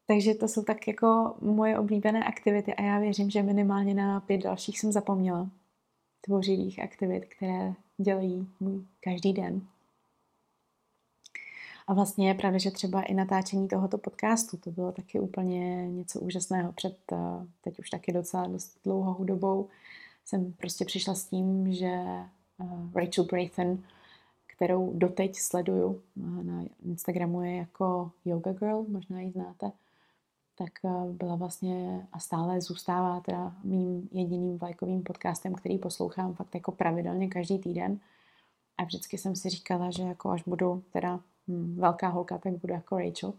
Takže 0.07 0.33
to 0.33 0.47
jsou 0.47 0.63
tak 0.63 0.87
jako 0.87 1.35
moje 1.41 1.79
oblíbené 1.79 2.23
aktivity 2.23 2.73
a 2.73 2.81
já 2.81 2.99
věřím, 2.99 3.29
že 3.29 3.43
minimálně 3.43 3.93
na 3.93 4.19
pět 4.19 4.37
dalších 4.37 4.79
jsem 4.79 4.91
zapomněla. 4.91 5.49
Tvořivých 6.21 6.79
aktivit, 6.79 7.25
které 7.25 7.73
dělají 7.97 8.47
můj 8.59 8.85
každý 8.99 9.33
den. 9.33 9.67
A 11.87 11.93
vlastně 11.93 12.27
je 12.27 12.33
pravda, 12.33 12.57
že 12.57 12.71
třeba 12.71 13.01
i 13.01 13.13
natáčení 13.13 13.67
tohoto 13.67 13.97
podcastu, 13.97 14.57
to 14.57 14.71
bylo 14.71 14.91
taky 14.91 15.19
úplně 15.19 15.89
něco 15.89 16.19
úžasného 16.19 16.73
před, 16.73 16.97
eh, 17.11 17.17
teď 17.61 17.79
už 17.79 17.89
taky 17.89 18.11
docela 18.11 18.47
dost 18.47 18.79
dlouhou 18.83 19.23
dobou, 19.23 19.69
jsem 20.25 20.53
prostě 20.53 20.85
přišla 20.85 21.15
s 21.15 21.25
tím, 21.25 21.73
že 21.73 22.03
Rachel 22.95 23.23
Brayton, 23.23 23.83
kterou 24.47 24.93
doteď 24.93 25.35
sleduju 25.35 26.01
na 26.43 26.63
Instagramu 26.85 27.41
je 27.41 27.55
jako 27.55 28.11
Yoga 28.25 28.53
Girl, 28.53 28.85
možná 28.87 29.21
ji 29.21 29.31
znáte, 29.31 29.71
tak 30.55 30.71
byla 31.11 31.35
vlastně 31.35 32.07
a 32.13 32.19
stále 32.19 32.61
zůstává 32.61 33.19
teda 33.19 33.55
mým 33.63 34.09
jediným 34.11 34.57
vlajkovým 34.57 35.03
podcastem, 35.03 35.55
který 35.55 35.77
poslouchám 35.77 36.33
fakt 36.33 36.55
jako 36.55 36.71
pravidelně 36.71 37.27
každý 37.27 37.59
týden. 37.59 37.99
A 38.77 38.83
vždycky 38.83 39.17
jsem 39.17 39.35
si 39.35 39.49
říkala, 39.49 39.91
že 39.91 40.03
jako 40.03 40.29
až 40.29 40.43
budu 40.43 40.83
teda 40.91 41.19
velká 41.75 42.07
holka, 42.07 42.37
tak 42.37 42.53
budu 42.53 42.73
jako 42.73 42.97
Rachel 42.97 43.33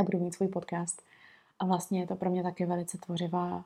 a 0.00 0.02
budu 0.04 0.18
mít 0.18 0.34
svůj 0.34 0.48
podcast. 0.48 1.02
A 1.58 1.66
vlastně 1.66 2.00
je 2.00 2.06
to 2.06 2.16
pro 2.16 2.30
mě 2.30 2.42
taky 2.42 2.66
velice 2.66 2.98
tvořivá 2.98 3.64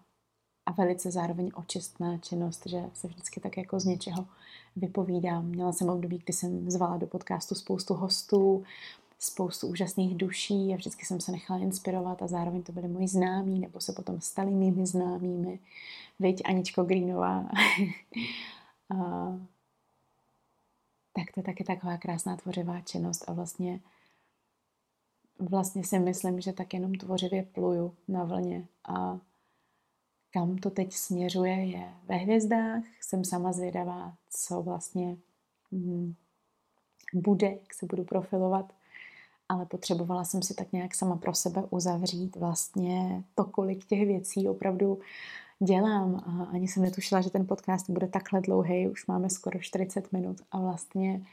a 0.66 0.72
velice 0.72 1.10
zároveň 1.10 1.50
očistná 1.54 2.18
činnost, 2.18 2.66
že 2.66 2.90
se 2.94 3.08
vždycky 3.08 3.40
tak 3.40 3.56
jako 3.56 3.80
z 3.80 3.84
něčeho 3.84 4.26
vypovídám. 4.76 5.46
Měla 5.46 5.72
jsem 5.72 5.88
období, 5.88 6.18
kdy 6.18 6.32
jsem 6.32 6.70
zvala 6.70 6.96
do 6.96 7.06
podcastu 7.06 7.54
spoustu 7.54 7.94
hostů, 7.94 8.64
spoustu 9.18 9.66
úžasných 9.66 10.16
duší 10.16 10.74
a 10.74 10.76
vždycky 10.76 11.06
jsem 11.06 11.20
se 11.20 11.32
nechala 11.32 11.60
inspirovat 11.60 12.22
a 12.22 12.26
zároveň 12.26 12.62
to 12.62 12.72
byly 12.72 12.88
moji 12.88 13.08
známí, 13.08 13.60
nebo 13.60 13.80
se 13.80 13.92
potom 13.92 14.20
stali 14.20 14.50
mými 14.50 14.86
známými. 14.86 15.58
Veď 16.18 16.42
Aničko 16.44 16.84
Greenová. 16.84 17.38
a, 18.90 18.96
tak 21.12 21.24
to 21.34 21.40
je 21.40 21.44
taky 21.44 21.64
taková 21.64 21.96
krásná 21.96 22.36
tvořivá 22.36 22.80
činnost 22.80 23.24
a 23.28 23.32
vlastně 23.32 23.80
vlastně 25.40 25.84
si 25.84 25.98
myslím, 25.98 26.40
že 26.40 26.52
tak 26.52 26.74
jenom 26.74 26.94
tvořivě 26.94 27.42
pluju 27.42 27.94
na 28.08 28.24
vlně 28.24 28.68
a 28.88 29.18
kam 30.30 30.58
to 30.58 30.70
teď 30.70 30.92
směřuje 30.92 31.64
je 31.64 31.94
ve 32.04 32.16
hvězdách. 32.16 32.82
Jsem 33.00 33.24
sama 33.24 33.52
zvědavá, 33.52 34.14
co 34.30 34.62
vlastně 34.62 35.16
hm, 35.72 36.14
bude, 37.14 37.46
jak 37.46 37.74
se 37.74 37.86
budu 37.86 38.04
profilovat, 38.04 38.72
ale 39.48 39.66
potřebovala 39.66 40.24
jsem 40.24 40.42
si 40.42 40.54
tak 40.54 40.72
nějak 40.72 40.94
sama 40.94 41.16
pro 41.16 41.34
sebe 41.34 41.62
uzavřít 41.70 42.36
vlastně 42.36 43.24
to, 43.34 43.44
kolik 43.44 43.84
těch 43.84 44.06
věcí 44.06 44.48
opravdu 44.48 45.00
dělám 45.64 46.16
a 46.16 46.44
ani 46.44 46.68
jsem 46.68 46.82
netušila, 46.82 47.20
že 47.20 47.30
ten 47.30 47.46
podcast 47.46 47.90
bude 47.90 48.08
takhle 48.08 48.40
dlouhý, 48.40 48.88
už 48.88 49.06
máme 49.06 49.30
skoro 49.30 49.58
40 49.58 50.12
minut 50.12 50.36
a 50.52 50.60
vlastně 50.60 51.26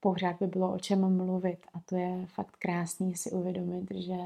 pořád 0.00 0.36
by 0.40 0.46
bylo 0.46 0.74
o 0.74 0.78
čem 0.78 1.16
mluvit. 1.16 1.58
A 1.74 1.80
to 1.80 1.96
je 1.96 2.26
fakt 2.26 2.56
krásný 2.58 3.16
si 3.16 3.30
uvědomit, 3.30 3.90
že 3.94 4.16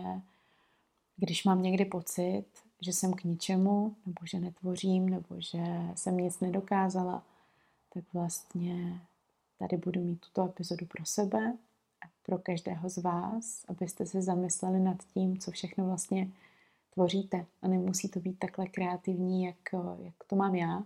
když 1.16 1.44
mám 1.44 1.62
někdy 1.62 1.84
pocit, 1.84 2.44
že 2.80 2.92
jsem 2.92 3.12
k 3.12 3.24
ničemu, 3.24 3.94
nebo 4.06 4.26
že 4.26 4.40
netvořím, 4.40 5.08
nebo 5.08 5.26
že 5.38 5.62
jsem 5.94 6.16
nic 6.16 6.40
nedokázala, 6.40 7.22
tak 7.94 8.04
vlastně 8.12 9.00
tady 9.58 9.76
budu 9.76 10.00
mít 10.00 10.20
tuto 10.20 10.44
epizodu 10.44 10.86
pro 10.86 11.04
sebe 11.04 11.56
a 12.04 12.08
pro 12.26 12.38
každého 12.38 12.88
z 12.88 12.96
vás, 12.96 13.64
abyste 13.68 14.06
se 14.06 14.22
zamysleli 14.22 14.80
nad 14.80 14.96
tím, 15.14 15.38
co 15.38 15.50
všechno 15.50 15.86
vlastně 15.86 16.28
tvoříte. 16.90 17.46
A 17.62 17.68
nemusí 17.68 18.08
to 18.08 18.20
být 18.20 18.38
takhle 18.38 18.66
kreativní, 18.66 19.44
jak, 19.44 19.56
jak 20.02 20.14
to 20.26 20.36
mám 20.36 20.54
já. 20.54 20.82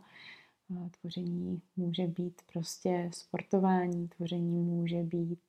Tvoření 1.01 1.63
může 1.77 2.07
být 2.07 2.43
prostě 2.53 3.11
sportování, 3.15 4.09
tvoření 4.09 4.63
může 4.63 5.03
být 5.03 5.41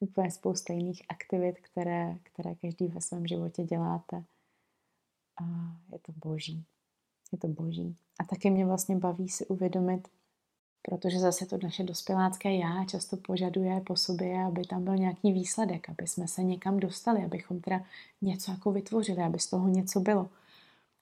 úplně 0.00 0.30
spousta 0.30 0.72
jiných 0.72 1.02
aktivit, 1.08 1.60
které, 1.60 2.18
které 2.22 2.54
každý 2.54 2.86
ve 2.86 3.00
svém 3.00 3.26
životě 3.26 3.64
děláte. 3.64 4.24
A 5.42 5.44
je 5.92 5.98
to 5.98 6.12
boží. 6.12 6.64
Je 7.32 7.38
to 7.38 7.48
boží. 7.48 7.96
A 8.20 8.24
taky 8.24 8.50
mě 8.50 8.66
vlastně 8.66 8.96
baví 8.96 9.28
si 9.28 9.46
uvědomit, 9.46 10.08
protože 10.88 11.18
zase 11.18 11.46
to 11.46 11.58
naše 11.62 11.84
dospělácké 11.84 12.56
já 12.56 12.84
často 12.84 13.16
požaduje 13.16 13.80
po 13.80 13.96
sobě, 13.96 14.44
aby 14.44 14.64
tam 14.64 14.84
byl 14.84 14.96
nějaký 14.96 15.32
výsledek, 15.32 15.88
aby 15.88 16.06
jsme 16.06 16.28
se 16.28 16.42
někam 16.42 16.80
dostali, 16.80 17.24
abychom 17.24 17.60
teda 17.60 17.84
něco 18.22 18.50
jako 18.50 18.72
vytvořili, 18.72 19.22
aby 19.22 19.38
z 19.38 19.46
toho 19.46 19.68
něco 19.68 20.00
bylo. 20.00 20.28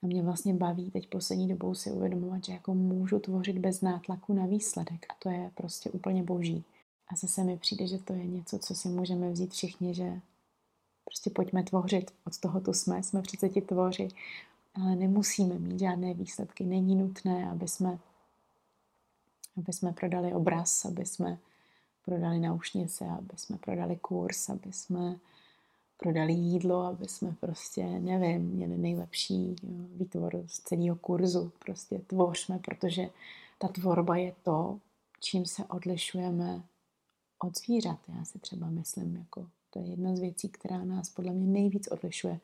A 0.02 0.06
mě 0.06 0.22
vlastně 0.22 0.54
baví 0.54 0.90
teď 0.90 1.08
poslední 1.08 1.48
dobou 1.48 1.74
si 1.74 1.92
uvědomovat, 1.92 2.44
že 2.44 2.52
jako 2.52 2.74
můžu 2.74 3.18
tvořit 3.18 3.58
bez 3.58 3.80
nátlaku 3.80 4.32
na 4.32 4.46
výsledek 4.46 5.06
a 5.10 5.14
to 5.18 5.30
je 5.30 5.50
prostě 5.54 5.90
úplně 5.90 6.22
boží. 6.22 6.64
A 7.08 7.16
zase 7.16 7.44
mi 7.44 7.56
přijde, 7.56 7.86
že 7.86 7.98
to 7.98 8.12
je 8.12 8.26
něco, 8.26 8.58
co 8.58 8.74
si 8.74 8.88
můžeme 8.88 9.30
vzít 9.30 9.52
všichni, 9.52 9.94
že 9.94 10.20
prostě 11.04 11.30
pojďme 11.30 11.62
tvořit. 11.62 12.10
Od 12.26 12.38
toho 12.38 12.60
tu 12.60 12.72
jsme, 12.72 13.02
jsme 13.02 13.22
přece 13.22 13.48
ti 13.48 13.60
tvoři. 13.60 14.08
Ale 14.74 14.96
nemusíme 14.96 15.58
mít 15.58 15.78
žádné 15.78 16.14
výsledky. 16.14 16.64
Není 16.64 16.96
nutné, 16.96 17.50
aby 17.50 17.68
jsme, 17.68 17.98
aby 19.56 19.72
jsme 19.72 19.92
prodali 19.92 20.32
obraz, 20.32 20.84
aby 20.84 21.06
jsme 21.06 21.38
prodali 22.04 22.38
náušnice, 22.38 23.06
aby 23.06 23.36
jsme 23.36 23.58
prodali 23.58 23.96
kurz, 23.96 24.48
aby 24.48 24.72
jsme 24.72 25.16
prodali 25.96 26.32
jídlo, 26.32 26.82
aby 26.82 27.08
jsme 27.08 27.32
prostě, 27.40 27.84
nevím, 27.84 28.42
měli 28.42 28.76
nejlepší 28.76 29.56
výtvor 29.96 30.44
z 30.46 30.60
celého 30.60 30.96
kurzu. 30.96 31.52
Prostě 31.58 31.98
tvořme, 31.98 32.58
protože 32.58 33.10
ta 33.58 33.68
tvorba 33.68 34.16
je 34.16 34.34
to, 34.42 34.80
čím 35.20 35.46
se 35.46 35.64
odlišujeme 35.64 36.62
od 37.38 37.58
zvířat. 37.58 37.98
Já 38.08 38.24
si 38.24 38.38
třeba 38.38 38.66
myslím, 38.66 39.16
jako 39.16 39.48
to 39.70 39.78
je 39.78 39.86
jedna 39.86 40.16
z 40.16 40.20
věcí, 40.20 40.48
která 40.48 40.84
nás 40.84 41.10
podle 41.10 41.32
mě 41.32 41.46
nejvíc 41.46 41.88
odlišuje 41.88 42.40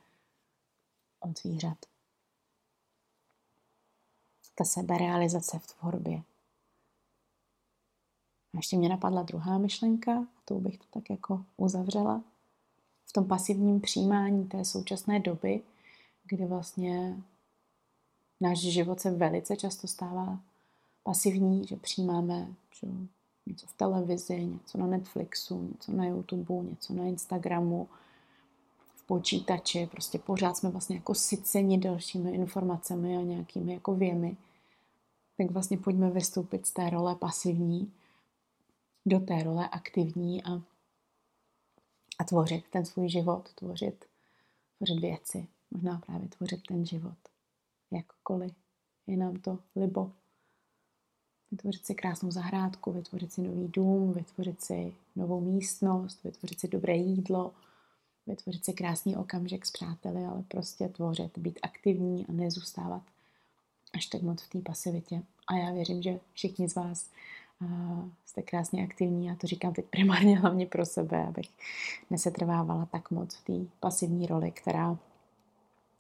od 1.21 1.39
zvířat. 1.39 1.79
Ta 4.55 4.65
seberealizace 4.65 5.59
v 5.59 5.75
tvorbě. 5.75 6.23
A 8.55 8.57
ještě 8.57 8.77
mě 8.77 8.89
napadla 8.89 9.23
druhá 9.23 9.59
myšlenka, 9.59 10.13
a 10.13 10.41
tou 10.45 10.61
bych 10.61 10.79
to 10.79 10.85
tak 10.91 11.11
jako 11.11 11.45
uzavřela. 11.57 12.23
V 13.07 13.13
tom 13.13 13.25
pasivním 13.25 13.81
přijímání 13.81 14.45
té 14.45 14.65
současné 14.65 15.21
doby, 15.21 15.63
kdy 16.25 16.47
vlastně 16.47 17.23
náš 18.41 18.59
život 18.59 19.01
se 19.01 19.11
velice 19.11 19.57
často 19.57 19.87
stává 19.87 20.41
pasivní, 21.03 21.67
že 21.67 21.77
přijímáme 21.77 22.55
že 22.81 22.87
něco 23.47 23.67
v 23.67 23.73
televizi, 23.73 24.45
něco 24.45 24.79
na 24.79 24.87
Netflixu, 24.87 25.63
něco 25.63 25.93
na 25.93 26.07
YouTube, 26.07 26.55
něco 26.55 26.95
na 26.95 27.05
Instagramu, 27.05 27.89
v 28.97 29.07
počítači, 29.07 29.89
prostě 29.91 30.19
pořád 30.19 30.57
jsme 30.57 30.71
vlastně 30.71 30.97
jako 30.97 31.15
syceni 31.15 31.79
dalšími 31.79 32.31
informacemi 32.31 33.17
a 33.17 33.21
nějakými 33.21 33.73
jako 33.73 33.95
věmi, 33.95 34.37
tak 35.37 35.51
vlastně 35.51 35.79
pojďme 35.79 36.11
vystoupit 36.11 36.67
z 36.67 36.73
té 36.73 36.91
role 36.91 37.15
pasivní 37.15 37.93
do 39.07 39.21
té 39.21 39.43
role 39.43 39.69
aktivní 39.69 40.45
a, 40.45 40.63
a 42.19 42.25
tvořit 42.25 42.65
ten 42.71 42.87
svůj 42.87 43.09
život, 43.09 43.55
tvořit, 43.55 44.05
tvořit 44.79 45.01
věci, 45.01 45.47
možná 45.71 45.99
právě 46.07 46.29
tvořit 46.29 46.67
ten 46.67 46.87
život, 46.87 47.19
jakkoliv 47.91 48.55
je 49.07 49.17
nám 49.17 49.37
to 49.37 49.59
libo. 49.77 50.13
Vytvořit 51.51 51.87
si 51.87 51.95
krásnou 51.95 52.31
zahrádku, 52.31 52.93
vytvořit 52.93 53.33
si 53.33 53.43
nový 53.43 53.69
dům, 53.69 54.13
vytvořit 54.13 54.63
si 54.63 54.95
novou 55.17 55.41
místnost, 55.41 56.25
vytvořit 56.25 56.61
si 56.61 56.69
dobré 56.69 56.97
jídlo, 56.97 57.55
vytvořit 58.27 58.65
si 58.65 58.73
krásný 58.73 59.17
okamžik 59.17 59.67
s 59.67 59.71
přáteli, 59.71 60.25
ale 60.25 60.43
prostě 60.49 60.89
tvořit, 60.89 61.39
být 61.39 61.59
aktivní 61.63 62.27
a 62.27 62.33
nezůstávat 62.33 63.03
až 63.93 64.07
tak 64.07 64.23
moc 64.23 64.43
v 64.43 64.49
té 64.49 64.61
pasivitě. 64.61 65.23
A 65.47 65.57
já 65.57 65.73
věřím, 65.73 66.03
že 66.03 66.21
všichni 66.33 66.69
z 66.69 66.75
vás 66.75 67.11
jste 68.27 68.43
krásně 68.43 68.85
aktivní. 68.85 69.27
Já 69.27 69.35
to 69.35 69.47
říkám 69.47 69.75
teď 69.75 69.85
primárně 69.85 70.39
hlavně 70.39 70.67
pro 70.67 70.87
sebe, 70.87 71.27
abych 71.27 71.49
nesetrvávala 72.11 72.87
tak 72.87 73.11
moc 73.11 73.35
v 73.35 73.45
té 73.45 73.71
pasivní 73.81 74.27
roli, 74.27 74.51
která 74.51 74.99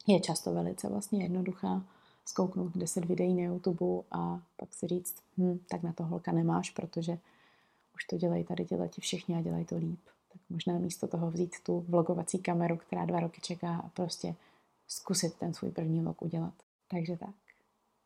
je 0.06 0.20
často 0.20 0.52
velice 0.52 0.88
vlastně 0.88 1.22
jednoduchá 1.22 1.82
zkouknout 2.24 2.76
10 2.76 3.04
videí 3.04 3.34
na 3.34 3.42
YouTube 3.42 4.02
a 4.10 4.40
pak 4.56 4.74
si 4.74 4.86
říct, 4.86 5.16
hm, 5.38 5.58
tak 5.68 5.82
na 5.82 5.92
to 5.92 6.04
holka 6.04 6.32
nemáš, 6.32 6.70
protože 6.70 7.18
už 7.94 8.04
to 8.04 8.16
dělají 8.16 8.44
tady 8.44 8.64
dělají 8.64 8.90
všichni 9.00 9.36
a 9.36 9.42
dělají 9.42 9.64
to 9.64 9.76
líp. 9.76 10.00
Tak 10.32 10.42
možná 10.50 10.78
místo 10.78 11.08
toho 11.08 11.30
vzít 11.30 11.56
tu 11.62 11.84
vlogovací 11.88 12.38
kameru, 12.38 12.76
která 12.76 13.04
dva 13.04 13.20
roky 13.20 13.40
čeká 13.40 13.76
a 13.76 13.88
prostě 13.88 14.34
zkusit 14.88 15.34
ten 15.34 15.54
svůj 15.54 15.70
první 15.70 16.00
vlog 16.00 16.22
udělat. 16.22 16.54
Takže 16.88 17.16
tak, 17.16 17.34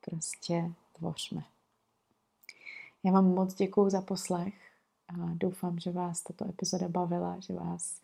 prostě 0.01 0.73
tvořme. 0.93 1.54
Já 3.05 3.13
vám 3.13 3.35
moc 3.35 3.55
děkuju 3.55 3.91
za 3.91 4.01
poslech 4.01 4.55
a 5.09 5.13
doufám, 5.35 5.79
že 5.79 5.91
vás 5.91 6.23
tato 6.23 6.49
epizoda 6.49 6.89
bavila, 6.89 7.37
že 7.41 7.55
vás 7.55 8.01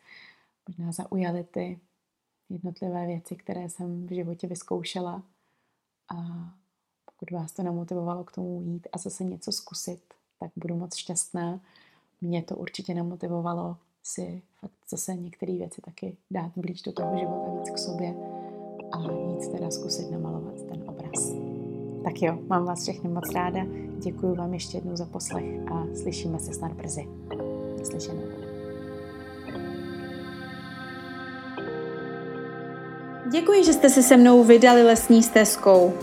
možná 0.67 0.91
zaujaly 0.91 1.43
ty 1.43 1.79
jednotlivé 2.49 3.07
věci, 3.07 3.35
které 3.35 3.69
jsem 3.69 4.07
v 4.07 4.15
životě 4.15 4.47
vyzkoušela 4.47 5.23
a 6.15 6.15
pokud 7.05 7.31
vás 7.31 7.51
to 7.51 7.63
namotivovalo 7.63 8.23
k 8.23 8.31
tomu 8.31 8.61
jít 8.61 8.87
a 8.91 8.97
zase 8.97 9.23
něco 9.23 9.51
zkusit, 9.51 10.01
tak 10.39 10.51
budu 10.55 10.75
moc 10.75 10.95
šťastná. 10.95 11.59
Mě 12.21 12.43
to 12.43 12.55
určitě 12.55 12.93
namotivovalo 12.93 13.77
si 14.03 14.41
fakt 14.59 14.89
zase 14.89 15.15
některé 15.15 15.53
věci 15.53 15.81
taky 15.81 16.17
dát 16.31 16.51
blíž 16.55 16.81
do 16.81 16.91
toho 16.91 17.17
života 17.17 17.51
víc 17.59 17.69
k 17.69 17.77
sobě 17.77 18.15
a 18.91 18.97
nic 19.33 19.47
teda 19.47 19.71
zkusit 19.71 20.11
namalovat 20.11 20.61
ten 20.61 20.89
obraz. 20.89 21.50
Tak 22.03 22.21
jo, 22.21 22.37
mám 22.47 22.65
vás 22.65 22.81
všechny 22.83 23.09
moc 23.09 23.33
ráda. 23.33 23.59
Děkuji 23.97 24.35
vám 24.35 24.53
ještě 24.53 24.77
jednou 24.77 24.95
za 24.95 25.05
poslech 25.05 25.45
a 25.71 25.85
slyšíme 26.01 26.39
se 26.39 26.53
snad 26.53 26.71
brzy. 26.71 27.07
Naslyšenou. 27.79 28.21
Děkuji, 33.31 33.63
že 33.63 33.73
jste 33.73 33.89
se 33.89 34.03
se 34.03 34.17
mnou 34.17 34.43
vydali 34.43 34.83
lesní 34.83 35.23
stezkou. 35.23 35.93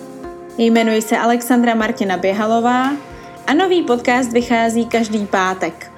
Jmenuji 0.58 1.02
se 1.02 1.18
Alexandra 1.18 1.74
Martina 1.74 2.16
Běhalová 2.16 2.92
a 3.46 3.54
nový 3.54 3.82
podcast 3.82 4.32
vychází 4.32 4.86
každý 4.86 5.26
pátek. 5.26 5.92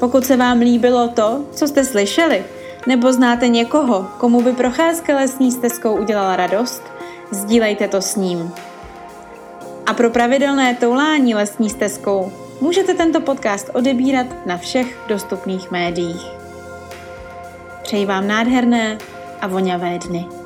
Pokud 0.00 0.26
se 0.26 0.36
vám 0.36 0.58
líbilo 0.58 1.08
to, 1.08 1.44
co 1.52 1.68
jste 1.68 1.84
slyšeli, 1.84 2.44
nebo 2.86 3.12
znáte 3.12 3.48
někoho, 3.48 4.06
komu 4.18 4.42
by 4.42 4.52
procházka 4.52 5.16
lesní 5.16 5.52
stezkou 5.52 5.98
udělala 5.98 6.36
radost, 6.36 6.82
sdílejte 7.30 7.88
to 7.88 8.02
s 8.02 8.16
ním. 8.16 8.52
A 9.88 9.94
pro 9.94 10.10
pravidelné 10.10 10.74
toulání 10.74 11.34
lesní 11.34 11.70
stezkou 11.70 12.32
můžete 12.60 12.94
tento 12.94 13.20
podcast 13.20 13.70
odebírat 13.74 14.46
na 14.46 14.56
všech 14.56 14.98
dostupných 15.08 15.70
médiích. 15.70 16.26
Přeji 17.82 18.06
vám 18.06 18.28
nádherné 18.28 18.98
a 19.40 19.46
voňavé 19.46 19.98
dny. 19.98 20.37